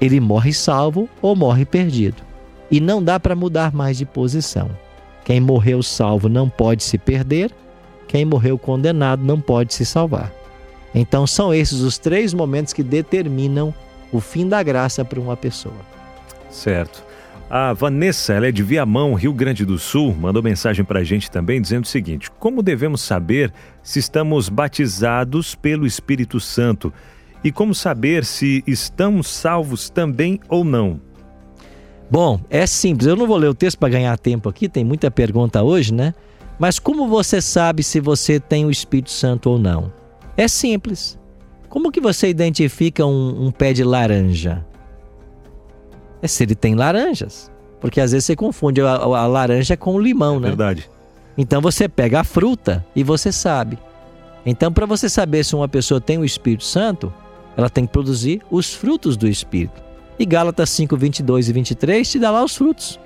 ele 0.00 0.20
morre 0.20 0.52
salvo 0.52 1.08
ou 1.20 1.36
morre 1.36 1.64
perdido. 1.64 2.22
E 2.70 2.80
não 2.80 3.02
dá 3.02 3.18
para 3.18 3.36
mudar 3.36 3.72
mais 3.72 3.98
de 3.98 4.06
posição. 4.06 4.70
Quem 5.24 5.40
morreu 5.40 5.82
salvo 5.82 6.28
não 6.28 6.48
pode 6.48 6.82
se 6.82 6.96
perder, 6.96 7.52
quem 8.08 8.24
morreu 8.24 8.58
condenado 8.58 9.22
não 9.22 9.40
pode 9.40 9.74
se 9.74 9.84
salvar. 9.84 10.32
Então, 10.94 11.26
são 11.26 11.54
esses 11.54 11.80
os 11.80 11.98
três 11.98 12.34
momentos 12.34 12.72
que 12.72 12.82
determinam 12.82 13.72
o 14.12 14.20
fim 14.20 14.48
da 14.48 14.62
graça 14.62 15.04
para 15.04 15.20
uma 15.20 15.36
pessoa. 15.36 15.74
Certo. 16.50 17.09
A 17.50 17.72
Vanessa, 17.72 18.32
ela 18.32 18.46
é 18.46 18.52
de 18.52 18.62
Viamão, 18.62 19.14
Rio 19.14 19.32
Grande 19.32 19.64
do 19.64 19.76
Sul, 19.76 20.14
mandou 20.14 20.40
mensagem 20.40 20.84
para 20.84 21.00
a 21.00 21.04
gente 21.04 21.28
também 21.28 21.60
dizendo 21.60 21.82
o 21.82 21.88
seguinte: 21.88 22.30
Como 22.38 22.62
devemos 22.62 23.00
saber 23.00 23.52
se 23.82 23.98
estamos 23.98 24.48
batizados 24.48 25.56
pelo 25.56 25.84
Espírito 25.84 26.38
Santo? 26.38 26.92
E 27.42 27.50
como 27.50 27.74
saber 27.74 28.24
se 28.24 28.62
estamos 28.68 29.26
salvos 29.26 29.90
também 29.90 30.38
ou 30.48 30.62
não? 30.62 31.00
Bom, 32.08 32.40
é 32.48 32.64
simples. 32.68 33.08
Eu 33.08 33.16
não 33.16 33.26
vou 33.26 33.36
ler 33.36 33.48
o 33.48 33.54
texto 33.54 33.78
para 33.78 33.88
ganhar 33.88 34.16
tempo 34.16 34.48
aqui, 34.48 34.68
tem 34.68 34.84
muita 34.84 35.10
pergunta 35.10 35.60
hoje, 35.60 35.92
né? 35.92 36.14
Mas 36.56 36.78
como 36.78 37.08
você 37.08 37.40
sabe 37.40 37.82
se 37.82 37.98
você 37.98 38.38
tem 38.38 38.64
o 38.64 38.70
Espírito 38.70 39.10
Santo 39.10 39.50
ou 39.50 39.58
não? 39.58 39.92
É 40.36 40.46
simples. 40.46 41.18
Como 41.68 41.90
que 41.90 42.00
você 42.00 42.28
identifica 42.28 43.04
um, 43.04 43.46
um 43.46 43.50
pé 43.50 43.72
de 43.72 43.82
laranja? 43.82 44.64
É 46.22 46.28
se 46.28 46.42
ele 46.42 46.54
tem 46.54 46.74
laranjas. 46.74 47.50
Porque 47.80 48.00
às 48.00 48.12
vezes 48.12 48.26
você 48.26 48.36
confunde 48.36 48.80
a, 48.80 48.92
a 48.92 49.26
laranja 49.26 49.76
com 49.76 49.94
o 49.94 49.98
limão, 49.98 50.36
é 50.36 50.40
né? 50.40 50.48
Verdade. 50.48 50.90
Então 51.36 51.60
você 51.60 51.88
pega 51.88 52.20
a 52.20 52.24
fruta 52.24 52.84
e 52.94 53.02
você 53.02 53.32
sabe. 53.32 53.78
Então, 54.44 54.72
para 54.72 54.86
você 54.86 55.08
saber 55.08 55.44
se 55.44 55.54
uma 55.54 55.68
pessoa 55.68 56.00
tem 56.00 56.18
o 56.18 56.24
Espírito 56.24 56.64
Santo, 56.64 57.12
ela 57.56 57.68
tem 57.68 57.86
que 57.86 57.92
produzir 57.92 58.42
os 58.50 58.72
frutos 58.72 59.16
do 59.16 59.28
Espírito. 59.28 59.82
E 60.18 60.24
Gálatas 60.24 60.70
5, 60.70 60.96
22 60.96 61.48
e 61.48 61.52
23 61.52 62.10
te 62.10 62.18
dá 62.18 62.30
lá 62.30 62.44
os 62.44 62.56
frutos. 62.56 62.98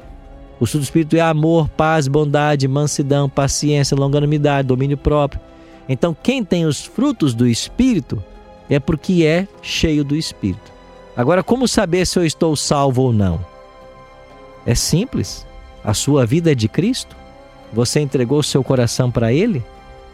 O 0.60 0.66
fruto 0.66 0.78
do 0.78 0.84
Espírito 0.84 1.16
é 1.16 1.20
amor, 1.20 1.68
paz, 1.68 2.06
bondade, 2.06 2.68
mansidão, 2.68 3.28
paciência, 3.28 3.96
longanimidade, 3.96 4.68
domínio 4.68 4.96
próprio. 4.96 5.40
Então, 5.88 6.16
quem 6.22 6.44
tem 6.44 6.66
os 6.66 6.84
frutos 6.84 7.34
do 7.34 7.46
Espírito 7.46 8.22
é 8.70 8.78
porque 8.78 9.24
é 9.24 9.46
cheio 9.60 10.04
do 10.04 10.16
Espírito. 10.16 10.72
Agora, 11.16 11.42
como 11.42 11.68
saber 11.68 12.06
se 12.06 12.18
eu 12.18 12.24
estou 12.24 12.56
salvo 12.56 13.02
ou 13.02 13.12
não? 13.12 13.44
É 14.66 14.74
simples. 14.74 15.46
A 15.84 15.94
sua 15.94 16.26
vida 16.26 16.52
é 16.52 16.54
de 16.54 16.68
Cristo? 16.68 17.14
Você 17.72 18.00
entregou 18.00 18.42
seu 18.42 18.64
coração 18.64 19.10
para 19.10 19.32
Ele? 19.32 19.62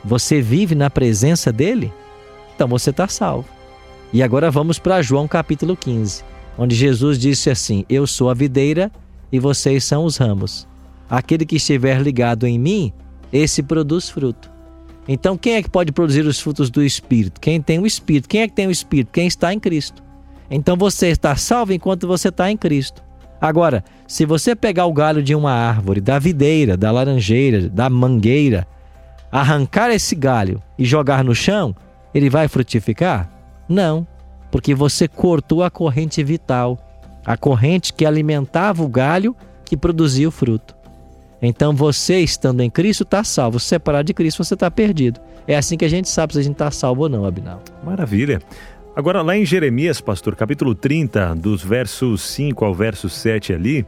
Você 0.05 0.41
vive 0.41 0.75
na 0.75 0.91
presença 0.91 1.53
dEle? 1.53 1.93
Então 2.55 2.67
você 2.69 2.91
está 2.91 3.07
salvo. 3.07 3.49
E 4.13 4.23
agora 4.23 4.51
vamos 4.51 4.79
para 4.79 5.03
João 5.03 5.29
capítulo 5.29 5.77
15, 5.77 6.25
onde 6.59 6.75
Jesus 6.75 7.19
disse 7.19 7.49
assim: 7.49 7.85
Eu 7.89 8.07
sou 8.07 8.29
a 8.29 8.35
videira 8.35 8.91
e 9.31 9.39
vocês 9.39 9.85
são 9.85 10.05
os 10.05 10.17
ramos. 10.17 10.67
Aquele 11.09 11.47
que 11.47 11.57
estiver 11.57 12.01
ligado 12.01 12.47
em 12.47 12.59
mim, 12.59 12.93
esse 13.33 13.63
produz 13.63 14.09
fruto. 14.09 14.51
Então, 15.09 15.37
quem 15.37 15.55
é 15.55 15.63
que 15.63 15.71
pode 15.71 15.93
produzir 15.93 16.25
os 16.27 16.39
frutos 16.41 16.71
do 16.71 16.83
Espírito? 16.83 17.41
Quem 17.41 17.61
tem 17.61 17.79
o 17.79 17.87
Espírito. 17.87 18.29
Quem 18.29 18.43
é 18.43 18.49
que 18.49 18.55
tem 18.55 18.67
o 18.67 18.71
Espírito? 18.71 19.11
Quem 19.13 19.27
está 19.27 19.53
em 19.53 19.59
Cristo. 19.59 20.03
Então, 20.51 20.77
você 20.77 21.09
está 21.09 21.37
salvo 21.37 21.73
enquanto 21.73 22.07
você 22.07 22.29
está 22.29 22.51
em 22.51 22.57
Cristo. 22.57 23.03
Agora, 23.41 23.83
se 24.07 24.27
você 24.27 24.55
pegar 24.55 24.85
o 24.87 24.93
galho 24.93 25.23
de 25.23 25.35
uma 25.35 25.53
árvore, 25.53 26.01
da 26.01 26.19
videira, 26.19 26.77
da 26.77 26.91
laranjeira, 26.91 27.69
da 27.71 27.89
mangueira, 27.89 28.67
arrancar 29.33 29.91
esse 29.91 30.15
galho 30.15 30.63
e 30.79 30.85
jogar 30.85 31.25
no 31.25 31.35
chão, 31.35 31.75
ele 32.13 32.29
vai 32.29 32.49
frutificar? 32.49 33.31
Não, 33.69 34.07
porque 34.51 34.75
você 34.75 35.09
cortou 35.09 35.63
a 35.63 35.71
corrente 35.71 36.23
vital, 36.23 36.79
a 37.25 37.37
corrente 37.37 37.93
que 37.93 38.05
alimentava 38.05 38.83
o 38.83 38.89
galho 38.89 39.35
que 39.65 39.77
produzia 39.77 40.29
o 40.29 40.33
fruto. 40.33 40.75
Então 41.41 41.75
você, 41.75 42.19
estando 42.19 42.61
em 42.61 42.69
Cristo, 42.69 43.05
está 43.05 43.25
salvo. 43.25 43.59
Se 43.59 43.69
separado 43.69 44.05
de 44.05 44.13
Cristo, 44.13 44.45
você 44.45 44.55
está 44.55 44.71
perdido. 44.71 45.21
É 45.47 45.57
assim 45.57 45.77
que 45.77 45.85
a 45.85 45.89
gente 45.89 46.09
sabe 46.09 46.35
se 46.35 46.39
a 46.39 46.43
gente 46.43 46.53
está 46.53 46.71
salvo 46.71 47.03
ou 47.03 47.09
não, 47.09 47.25
Abinal. 47.25 47.63
Maravilha. 47.83 48.43
Agora, 48.95 49.23
lá 49.23 49.37
em 49.37 49.45
Jeremias, 49.45 50.01
pastor, 50.01 50.35
capítulo 50.35 50.75
30, 50.75 51.37
dos 51.37 51.63
versos 51.63 52.23
5 52.23 52.65
ao 52.65 52.75
verso 52.75 53.09
7 53.09 53.53
ali, 53.53 53.87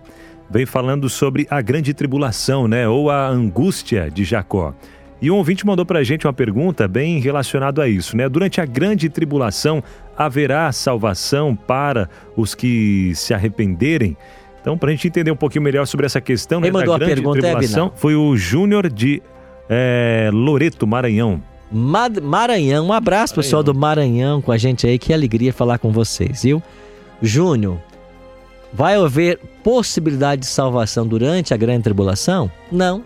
vem 0.49 0.65
falando 0.65 1.09
sobre 1.09 1.47
a 1.51 1.61
grande 1.61 1.93
tribulação, 1.93 2.69
né? 2.69 2.89
Ou 2.89 3.11
a 3.11 3.29
angústia 3.29 4.09
de 4.09 4.23
Jacó. 4.23 4.73
E 5.21 5.31
um 5.31 5.37
ouvinte 5.37 5.67
mandou 5.67 5.85
para 5.85 5.99
a 5.99 6.05
gente 6.05 6.27
uma 6.27 6.33
pergunta 6.33 6.87
bem 6.87 7.19
relacionada 7.19 7.83
a 7.83 7.89
isso, 7.89 8.17
né? 8.17 8.29
Durante 8.29 8.61
a 8.61 8.65
grande 8.65 9.09
tribulação, 9.09 9.83
haverá 10.17 10.71
salvação 10.71 11.55
para 11.57 12.09
os 12.37 12.55
que 12.55 13.13
se 13.15 13.35
arrependerem? 13.35 14.17
Então, 14.61 14.79
para 14.79 14.91
a 14.91 14.93
gente 14.93 15.09
entender 15.09 15.33
um 15.33 15.37
pouquinho 15.37 15.63
melhor 15.63 15.85
sobre 15.87 16.07
essa 16.07 16.21
questão 16.21 16.61
Quem 16.61 16.71
né, 16.71 16.79
da 16.79 16.85
grande 16.85 17.15
pergunta, 17.15 17.41
tribulação, 17.41 17.93
é, 17.93 17.99
foi 17.99 18.15
o 18.15 18.37
Júnior 18.37 18.89
de 18.89 19.21
é, 19.69 20.31
Loreto, 20.33 20.87
Maranhão. 20.87 21.43
Maranhão. 21.73 22.87
Um 22.87 22.93
abraço, 22.93 23.33
Maranhão. 23.33 23.43
pessoal 23.43 23.63
do 23.63 23.75
Maranhão 23.75 24.43
com 24.43 24.53
a 24.53 24.59
gente 24.59 24.87
aí. 24.87 24.99
Que 24.99 25.13
alegria 25.13 25.53
falar 25.53 25.79
com 25.79 25.91
vocês, 25.91 26.43
viu? 26.43 26.63
Júnior, 27.21 27.79
vai 28.73 28.97
haver 28.97 29.39
possibilidade 29.63 30.43
de 30.43 30.47
salvação 30.47 31.07
durante 31.07 31.55
a 31.55 31.57
grande 31.57 31.85
tribulação? 31.85 32.51
Não. 32.71 33.03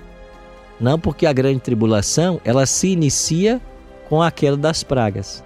Não, 0.80 0.98
porque 0.98 1.26
a 1.26 1.32
grande 1.32 1.60
tribulação, 1.60 2.40
ela 2.44 2.66
se 2.66 2.88
inicia 2.88 3.60
com 4.08 4.22
a 4.22 4.30
queda 4.30 4.56
das 4.56 4.82
pragas. 4.82 5.42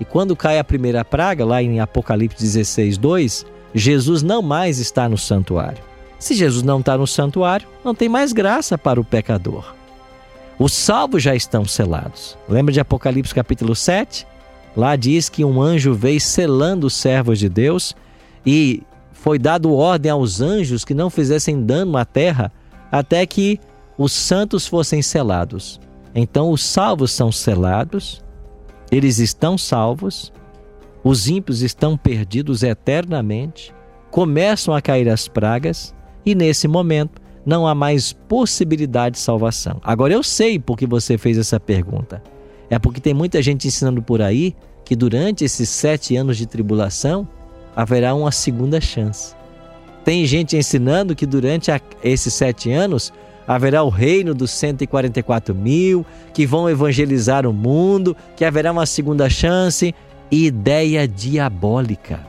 E 0.00 0.04
quando 0.04 0.34
cai 0.34 0.58
a 0.58 0.64
primeira 0.64 1.04
praga, 1.04 1.44
lá 1.44 1.62
em 1.62 1.78
Apocalipse 1.78 2.42
16, 2.42 2.98
2, 2.98 3.46
Jesus 3.74 4.22
não 4.22 4.42
mais 4.42 4.78
está 4.78 5.08
no 5.08 5.16
santuário. 5.16 5.78
Se 6.18 6.34
Jesus 6.34 6.62
não 6.62 6.80
está 6.80 6.96
no 6.96 7.06
santuário, 7.06 7.66
não 7.84 7.94
tem 7.94 8.08
mais 8.08 8.32
graça 8.32 8.76
para 8.76 9.00
o 9.00 9.04
pecador. 9.04 9.74
Os 10.62 10.74
salvos 10.74 11.24
já 11.24 11.34
estão 11.34 11.64
selados. 11.64 12.38
Lembra 12.48 12.72
de 12.72 12.78
Apocalipse 12.78 13.34
capítulo 13.34 13.74
7? 13.74 14.24
Lá 14.76 14.94
diz 14.94 15.28
que 15.28 15.44
um 15.44 15.60
anjo 15.60 15.92
veio 15.92 16.20
selando 16.20 16.86
os 16.86 16.94
servos 16.94 17.40
de 17.40 17.48
Deus 17.48 17.96
e 18.46 18.80
foi 19.10 19.40
dado 19.40 19.74
ordem 19.74 20.12
aos 20.12 20.40
anjos 20.40 20.84
que 20.84 20.94
não 20.94 21.10
fizessem 21.10 21.60
dano 21.60 21.96
à 21.96 22.04
terra 22.04 22.52
até 22.92 23.26
que 23.26 23.58
os 23.98 24.12
santos 24.12 24.64
fossem 24.64 25.02
selados. 25.02 25.80
Então 26.14 26.52
os 26.52 26.62
salvos 26.62 27.10
são 27.10 27.32
selados, 27.32 28.22
eles 28.88 29.18
estão 29.18 29.58
salvos, 29.58 30.32
os 31.02 31.26
ímpios 31.26 31.60
estão 31.62 31.96
perdidos 31.96 32.62
eternamente, 32.62 33.74
começam 34.12 34.72
a 34.72 34.80
cair 34.80 35.08
as 35.08 35.26
pragas 35.26 35.92
e 36.24 36.36
nesse 36.36 36.68
momento 36.68 37.20
não 37.44 37.66
há 37.66 37.74
mais 37.74 38.12
possibilidade 38.12 39.16
de 39.16 39.20
salvação. 39.20 39.80
Agora 39.82 40.12
eu 40.12 40.22
sei 40.22 40.58
porque 40.58 40.86
você 40.86 41.18
fez 41.18 41.36
essa 41.38 41.58
pergunta. 41.58 42.22
É 42.70 42.78
porque 42.78 43.00
tem 43.00 43.12
muita 43.12 43.42
gente 43.42 43.66
ensinando 43.66 44.02
por 44.02 44.22
aí 44.22 44.54
que 44.84 44.96
durante 44.96 45.44
esses 45.44 45.68
sete 45.68 46.16
anos 46.16 46.36
de 46.36 46.46
tribulação 46.46 47.28
haverá 47.74 48.14
uma 48.14 48.30
segunda 48.30 48.80
chance. 48.80 49.34
Tem 50.04 50.26
gente 50.26 50.56
ensinando 50.56 51.14
que 51.14 51.26
durante 51.26 51.70
a, 51.70 51.80
esses 52.02 52.34
sete 52.34 52.70
anos 52.70 53.12
haverá 53.46 53.82
o 53.82 53.88
reino 53.88 54.34
dos 54.34 54.50
144 54.52 55.54
mil, 55.54 56.04
que 56.32 56.46
vão 56.46 56.68
evangelizar 56.68 57.46
o 57.46 57.52
mundo, 57.52 58.16
que 58.36 58.44
haverá 58.44 58.72
uma 58.72 58.86
segunda 58.86 59.28
chance. 59.28 59.94
Ideia 60.30 61.06
diabólica. 61.06 62.20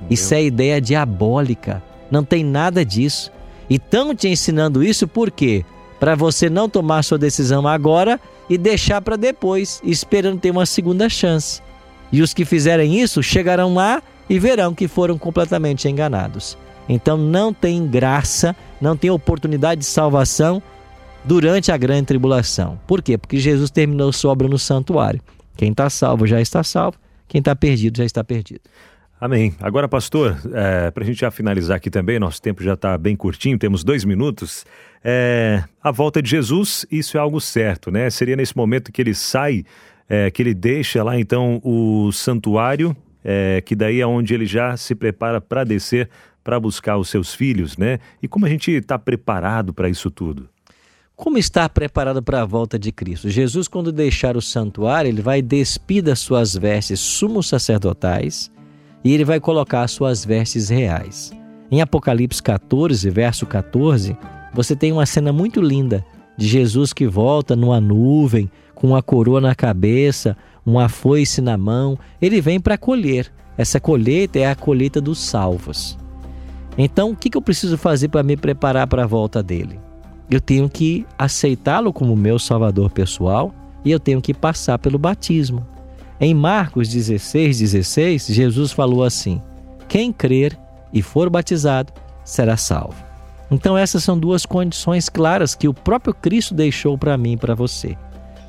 Meu. 0.00 0.10
Isso 0.10 0.34
é 0.34 0.42
ideia 0.42 0.80
diabólica. 0.80 1.82
Não 2.10 2.24
tem 2.24 2.42
nada 2.42 2.84
disso. 2.84 3.30
E 3.70 3.76
estão 3.76 4.14
te 4.14 4.28
ensinando 4.28 4.82
isso 4.82 5.06
por 5.06 5.30
quê? 5.30 5.64
Para 6.00 6.16
você 6.16 6.50
não 6.50 6.68
tomar 6.68 7.04
sua 7.04 7.16
decisão 7.16 7.68
agora 7.68 8.20
e 8.48 8.58
deixar 8.58 9.00
para 9.00 9.14
depois, 9.16 9.80
esperando 9.84 10.40
ter 10.40 10.50
uma 10.50 10.66
segunda 10.66 11.08
chance. 11.08 11.62
E 12.10 12.20
os 12.20 12.34
que 12.34 12.44
fizerem 12.44 13.00
isso 13.00 13.22
chegarão 13.22 13.74
lá 13.74 14.02
e 14.28 14.38
verão 14.38 14.74
que 14.74 14.88
foram 14.88 15.16
completamente 15.16 15.88
enganados. 15.88 16.58
Então 16.88 17.16
não 17.16 17.54
tem 17.54 17.86
graça, 17.86 18.56
não 18.80 18.96
tem 18.96 19.10
oportunidade 19.10 19.82
de 19.82 19.86
salvação 19.86 20.60
durante 21.24 21.70
a 21.70 21.76
grande 21.76 22.06
tribulação. 22.06 22.80
Por 22.86 23.00
quê? 23.00 23.16
Porque 23.16 23.38
Jesus 23.38 23.70
terminou 23.70 24.12
sua 24.12 24.32
obra 24.32 24.48
no 24.48 24.58
santuário. 24.58 25.20
Quem 25.56 25.70
está 25.70 25.88
salvo 25.88 26.26
já 26.26 26.40
está 26.40 26.64
salvo, 26.64 26.98
quem 27.28 27.38
está 27.38 27.54
perdido 27.54 27.98
já 27.98 28.04
está 28.04 28.24
perdido. 28.24 28.62
Amém. 29.20 29.52
Agora, 29.60 29.86
pastor, 29.86 30.40
é, 30.50 30.90
para 30.90 31.04
a 31.04 31.06
gente 31.06 31.20
já 31.20 31.30
finalizar 31.30 31.76
aqui 31.76 31.90
também, 31.90 32.18
nosso 32.18 32.40
tempo 32.40 32.62
já 32.62 32.72
está 32.72 32.96
bem 32.96 33.14
curtinho, 33.14 33.58
temos 33.58 33.84
dois 33.84 34.02
minutos. 34.02 34.64
É, 35.04 35.62
a 35.82 35.90
volta 35.90 36.22
de 36.22 36.30
Jesus, 36.30 36.86
isso 36.90 37.18
é 37.18 37.20
algo 37.20 37.38
certo, 37.38 37.90
né? 37.90 38.08
Seria 38.08 38.34
nesse 38.34 38.56
momento 38.56 38.90
que 38.90 39.02
ele 39.02 39.12
sai, 39.12 39.62
é, 40.08 40.30
que 40.30 40.40
ele 40.40 40.54
deixa 40.54 41.04
lá 41.04 41.20
então 41.20 41.60
o 41.62 42.10
santuário, 42.12 42.96
é, 43.22 43.60
que 43.60 43.76
daí 43.76 44.00
é 44.00 44.06
onde 44.06 44.32
ele 44.32 44.46
já 44.46 44.74
se 44.78 44.94
prepara 44.94 45.38
para 45.38 45.64
descer 45.64 46.08
para 46.42 46.58
buscar 46.58 46.96
os 46.96 47.10
seus 47.10 47.34
filhos, 47.34 47.76
né? 47.76 47.98
E 48.22 48.26
como 48.26 48.46
a 48.46 48.48
gente 48.48 48.70
está 48.70 48.98
preparado 48.98 49.74
para 49.74 49.90
isso 49.90 50.10
tudo? 50.10 50.48
Como 51.14 51.36
estar 51.36 51.68
preparado 51.68 52.22
para 52.22 52.40
a 52.40 52.46
volta 52.46 52.78
de 52.78 52.90
Cristo? 52.90 53.28
Jesus, 53.28 53.68
quando 53.68 53.92
deixar 53.92 54.34
o 54.38 54.40
santuário, 54.40 55.10
ele 55.10 55.20
vai 55.20 55.42
despir 55.42 56.02
das 56.02 56.20
suas 56.20 56.56
vestes 56.56 56.98
sumos 57.00 57.46
sacerdotais 57.46 58.50
e 59.04 59.12
ele 59.12 59.24
vai 59.24 59.40
colocar 59.40 59.82
as 59.82 59.92
suas 59.92 60.24
vestes 60.24 60.68
reais. 60.68 61.32
Em 61.70 61.80
Apocalipse 61.80 62.42
14, 62.42 63.08
verso 63.10 63.46
14, 63.46 64.16
você 64.52 64.74
tem 64.74 64.92
uma 64.92 65.06
cena 65.06 65.32
muito 65.32 65.60
linda 65.60 66.04
de 66.36 66.46
Jesus 66.46 66.92
que 66.92 67.06
volta 67.06 67.54
numa 67.54 67.80
nuvem, 67.80 68.50
com 68.74 68.88
uma 68.88 69.02
coroa 69.02 69.40
na 69.40 69.54
cabeça, 69.54 70.36
uma 70.64 70.88
foice 70.88 71.40
na 71.40 71.56
mão. 71.56 71.98
Ele 72.20 72.40
vem 72.40 72.58
para 72.58 72.78
colher. 72.78 73.32
Essa 73.56 73.78
colheita 73.78 74.38
é 74.38 74.50
a 74.50 74.54
colheita 74.54 75.00
dos 75.00 75.20
salvos. 75.20 75.98
Então, 76.78 77.10
o 77.10 77.16
que 77.16 77.36
eu 77.36 77.42
preciso 77.42 77.76
fazer 77.76 78.08
para 78.08 78.22
me 78.22 78.36
preparar 78.36 78.86
para 78.86 79.04
a 79.04 79.06
volta 79.06 79.42
dele? 79.42 79.78
Eu 80.30 80.40
tenho 80.40 80.68
que 80.68 81.04
aceitá-lo 81.18 81.92
como 81.92 82.16
meu 82.16 82.38
salvador 82.38 82.90
pessoal 82.90 83.52
e 83.84 83.90
eu 83.90 84.00
tenho 84.00 84.22
que 84.22 84.32
passar 84.32 84.78
pelo 84.78 84.98
batismo. 84.98 85.66
Em 86.20 86.34
Marcos 86.34 86.88
16, 86.88 87.60
16, 87.60 88.26
Jesus 88.26 88.72
falou 88.72 89.02
assim: 89.02 89.40
Quem 89.88 90.12
crer 90.12 90.58
e 90.92 91.00
for 91.00 91.30
batizado 91.30 91.92
será 92.22 92.58
salvo. 92.58 93.02
Então, 93.50 93.76
essas 93.76 94.04
são 94.04 94.18
duas 94.18 94.44
condições 94.44 95.08
claras 95.08 95.54
que 95.54 95.66
o 95.66 95.74
próprio 95.74 96.12
Cristo 96.12 96.54
deixou 96.54 96.98
para 96.98 97.16
mim 97.16 97.32
e 97.32 97.36
para 97.36 97.54
você. 97.54 97.96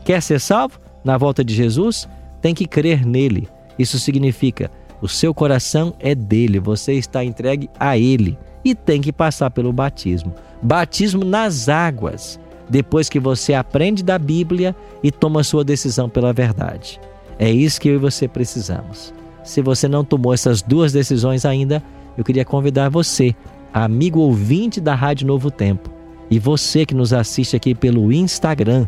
Quer 0.04 0.22
ser 0.22 0.40
salvo? 0.40 0.80
Na 1.04 1.18
volta 1.18 1.44
de 1.44 1.56
Jesus? 1.56 2.10
Tem 2.42 2.54
que 2.54 2.68
crer 2.68 3.06
nele. 3.06 3.48
Isso 3.80 3.98
significa 3.98 4.70
o 5.02 5.08
seu 5.08 5.34
coração 5.34 5.96
é 6.00 6.14
dele, 6.14 6.60
você 6.60 6.94
está 6.94 7.24
entregue 7.24 7.70
a 7.80 7.98
ele 7.98 8.38
e 8.64 8.76
tem 8.76 9.02
que 9.02 9.12
passar 9.12 9.50
pelo 9.50 9.74
batismo. 9.74 10.36
Batismo 10.62 11.26
nas 11.26 11.68
águas, 11.68 12.40
depois 12.70 13.10
que 13.10 13.20
você 13.20 13.56
aprende 13.56 14.04
da 14.04 14.20
Bíblia 14.20 14.76
e 15.02 15.12
toma 15.12 15.44
sua 15.44 15.64
decisão 15.64 16.08
pela 16.08 16.32
verdade. 16.32 17.00
É 17.42 17.50
isso 17.50 17.82
que 17.82 17.90
eu 17.90 17.96
e 17.96 17.98
você 17.98 18.28
precisamos. 18.28 19.12
Se 19.44 19.64
você 19.64 19.88
não 19.88 20.06
tomou 20.06 20.32
essas 20.32 20.62
duas 20.62 20.94
decisões 20.94 21.44
ainda, 21.44 21.82
eu 22.16 22.24
queria 22.24 22.46
convidar 22.46 22.88
você, 22.88 23.34
amigo 23.74 24.20
ouvinte 24.20 24.80
da 24.80 24.94
Rádio 24.94 25.26
Novo 25.26 25.50
Tempo, 25.50 25.90
e 26.30 26.38
você 26.38 26.86
que 26.86 26.94
nos 26.94 27.12
assiste 27.14 27.56
aqui 27.56 27.74
pelo 27.74 28.14
Instagram, 28.14 28.88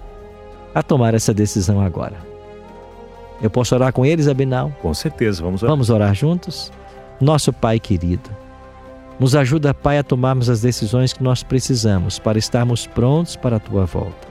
a 0.72 0.84
tomar 0.84 1.16
essa 1.16 1.34
decisão 1.34 1.82
agora. 1.82 2.16
Eu 3.42 3.50
posso 3.50 3.74
orar 3.74 3.92
com 3.92 4.06
eles, 4.06 4.28
Abinal? 4.28 4.72
Com 4.84 4.94
certeza, 4.94 5.42
vamos 5.42 5.64
orar. 5.64 5.72
Vamos 5.72 5.90
orar 5.90 6.14
juntos? 6.14 6.72
Nosso 7.20 7.52
Pai 7.52 7.80
querido, 7.80 8.30
nos 9.20 9.36
ajuda, 9.36 9.74
Pai, 9.74 9.98
a 9.98 10.04
tomarmos 10.04 10.48
as 10.48 10.62
decisões 10.62 11.12
que 11.12 11.24
nós 11.24 11.42
precisamos 11.42 12.20
para 12.20 12.38
estarmos 12.38 12.86
prontos 12.86 13.36
para 13.36 13.56
a 13.56 13.60
tua 13.60 13.86
volta. 13.86 14.28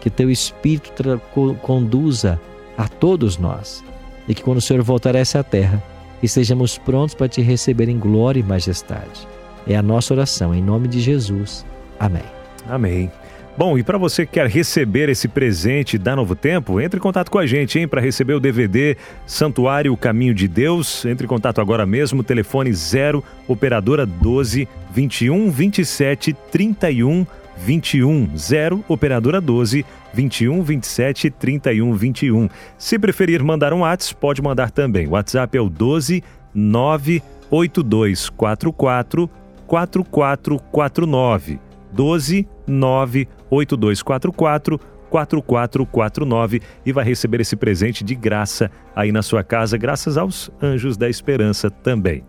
Que 0.00 0.08
teu 0.08 0.30
Espírito 0.30 1.20
conduza 1.60 2.40
a 2.76 2.88
todos 2.88 3.38
nós 3.38 3.84
e 4.28 4.34
que 4.34 4.42
quando 4.42 4.58
o 4.58 4.62
Senhor 4.62 4.82
voltar 4.82 5.16
a 5.16 5.18
essa 5.18 5.42
terra, 5.42 5.82
estejamos 6.22 6.78
prontos 6.78 7.14
para 7.14 7.28
te 7.28 7.42
receber 7.42 7.88
em 7.88 7.98
glória 7.98 8.40
e 8.40 8.42
majestade. 8.42 9.26
É 9.66 9.76
a 9.76 9.82
nossa 9.82 10.14
oração, 10.14 10.54
em 10.54 10.62
nome 10.62 10.88
de 10.88 11.00
Jesus. 11.00 11.64
Amém. 11.98 12.22
Amém. 12.68 13.10
Bom, 13.56 13.76
e 13.76 13.82
para 13.82 13.98
você 13.98 14.24
que 14.24 14.32
quer 14.32 14.46
receber 14.46 15.10
esse 15.10 15.28
presente 15.28 15.98
da 15.98 16.16
Novo 16.16 16.34
Tempo, 16.34 16.80
entre 16.80 16.98
em 16.98 17.02
contato 17.02 17.30
com 17.30 17.38
a 17.38 17.44
gente, 17.44 17.78
hein, 17.78 17.86
para 17.86 18.00
receber 18.00 18.32
o 18.32 18.40
DVD 18.40 18.96
Santuário 19.26 19.94
Caminho 19.94 20.34
de 20.34 20.48
Deus. 20.48 21.04
Entre 21.04 21.26
em 21.26 21.28
contato 21.28 21.60
agora 21.60 21.84
mesmo, 21.84 22.24
telefone 22.24 22.72
0 22.72 23.22
operadora 23.46 24.06
12 24.06 24.66
21 24.90 25.50
27 25.50 26.32
31 26.50 27.26
21 27.56 28.36
0 28.36 28.84
operadora 28.88 29.40
12 29.40 29.86
21 30.12 30.62
27 30.62 31.30
31 31.30 31.94
21. 31.94 32.48
Se 32.76 32.98
preferir 32.98 33.42
mandar 33.42 33.72
um 33.72 33.80
WhatsApp, 33.80 34.20
pode 34.20 34.42
mandar 34.42 34.70
também. 34.70 35.06
O 35.06 35.12
WhatsApp 35.12 35.56
é 35.56 35.60
o 35.60 35.68
12 35.68 36.22
98244 36.54 39.30
4449. 39.66 41.58
12 41.92 42.48
98244 42.66 44.92
4449 45.12 46.62
e 46.86 46.92
vai 46.92 47.04
receber 47.04 47.42
esse 47.42 47.54
presente 47.54 48.02
de 48.02 48.14
graça 48.14 48.70
aí 48.96 49.12
na 49.12 49.20
sua 49.20 49.44
casa, 49.44 49.76
graças 49.76 50.16
aos 50.16 50.50
Anjos 50.60 50.96
da 50.96 51.08
Esperança 51.08 51.70
também. 51.70 52.24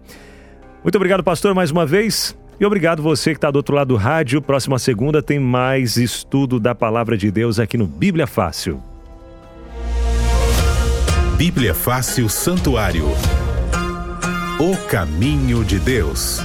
Muito 0.84 0.96
obrigado, 0.98 1.24
pastor, 1.24 1.56
mais 1.56 1.72
uma 1.72 1.86
vez. 1.86 2.38
E 2.60 2.66
obrigado 2.66 3.02
você 3.02 3.32
que 3.32 3.38
está 3.38 3.50
do 3.50 3.58
outro 3.58 3.76
lado 3.76 3.90
do 3.90 3.96
rádio. 3.96 4.42
Próxima 4.42 4.78
segunda 4.80 5.22
tem 5.22 5.40
mais 5.40 5.98
estudo 5.98 6.60
da 6.60 6.74
palavra 6.74 7.18
de 7.18 7.32
Deus 7.32 7.60
aqui 7.60 7.78
no 7.78 7.86
Bíblia 7.86 8.28
Fácil. 8.28 8.82
Bíblia 11.38 11.74
Fácil 11.74 12.30
Santuário. 12.30 13.06
O 14.60 14.78
caminho 14.88 15.64
de 15.66 15.80
Deus. 15.80 16.42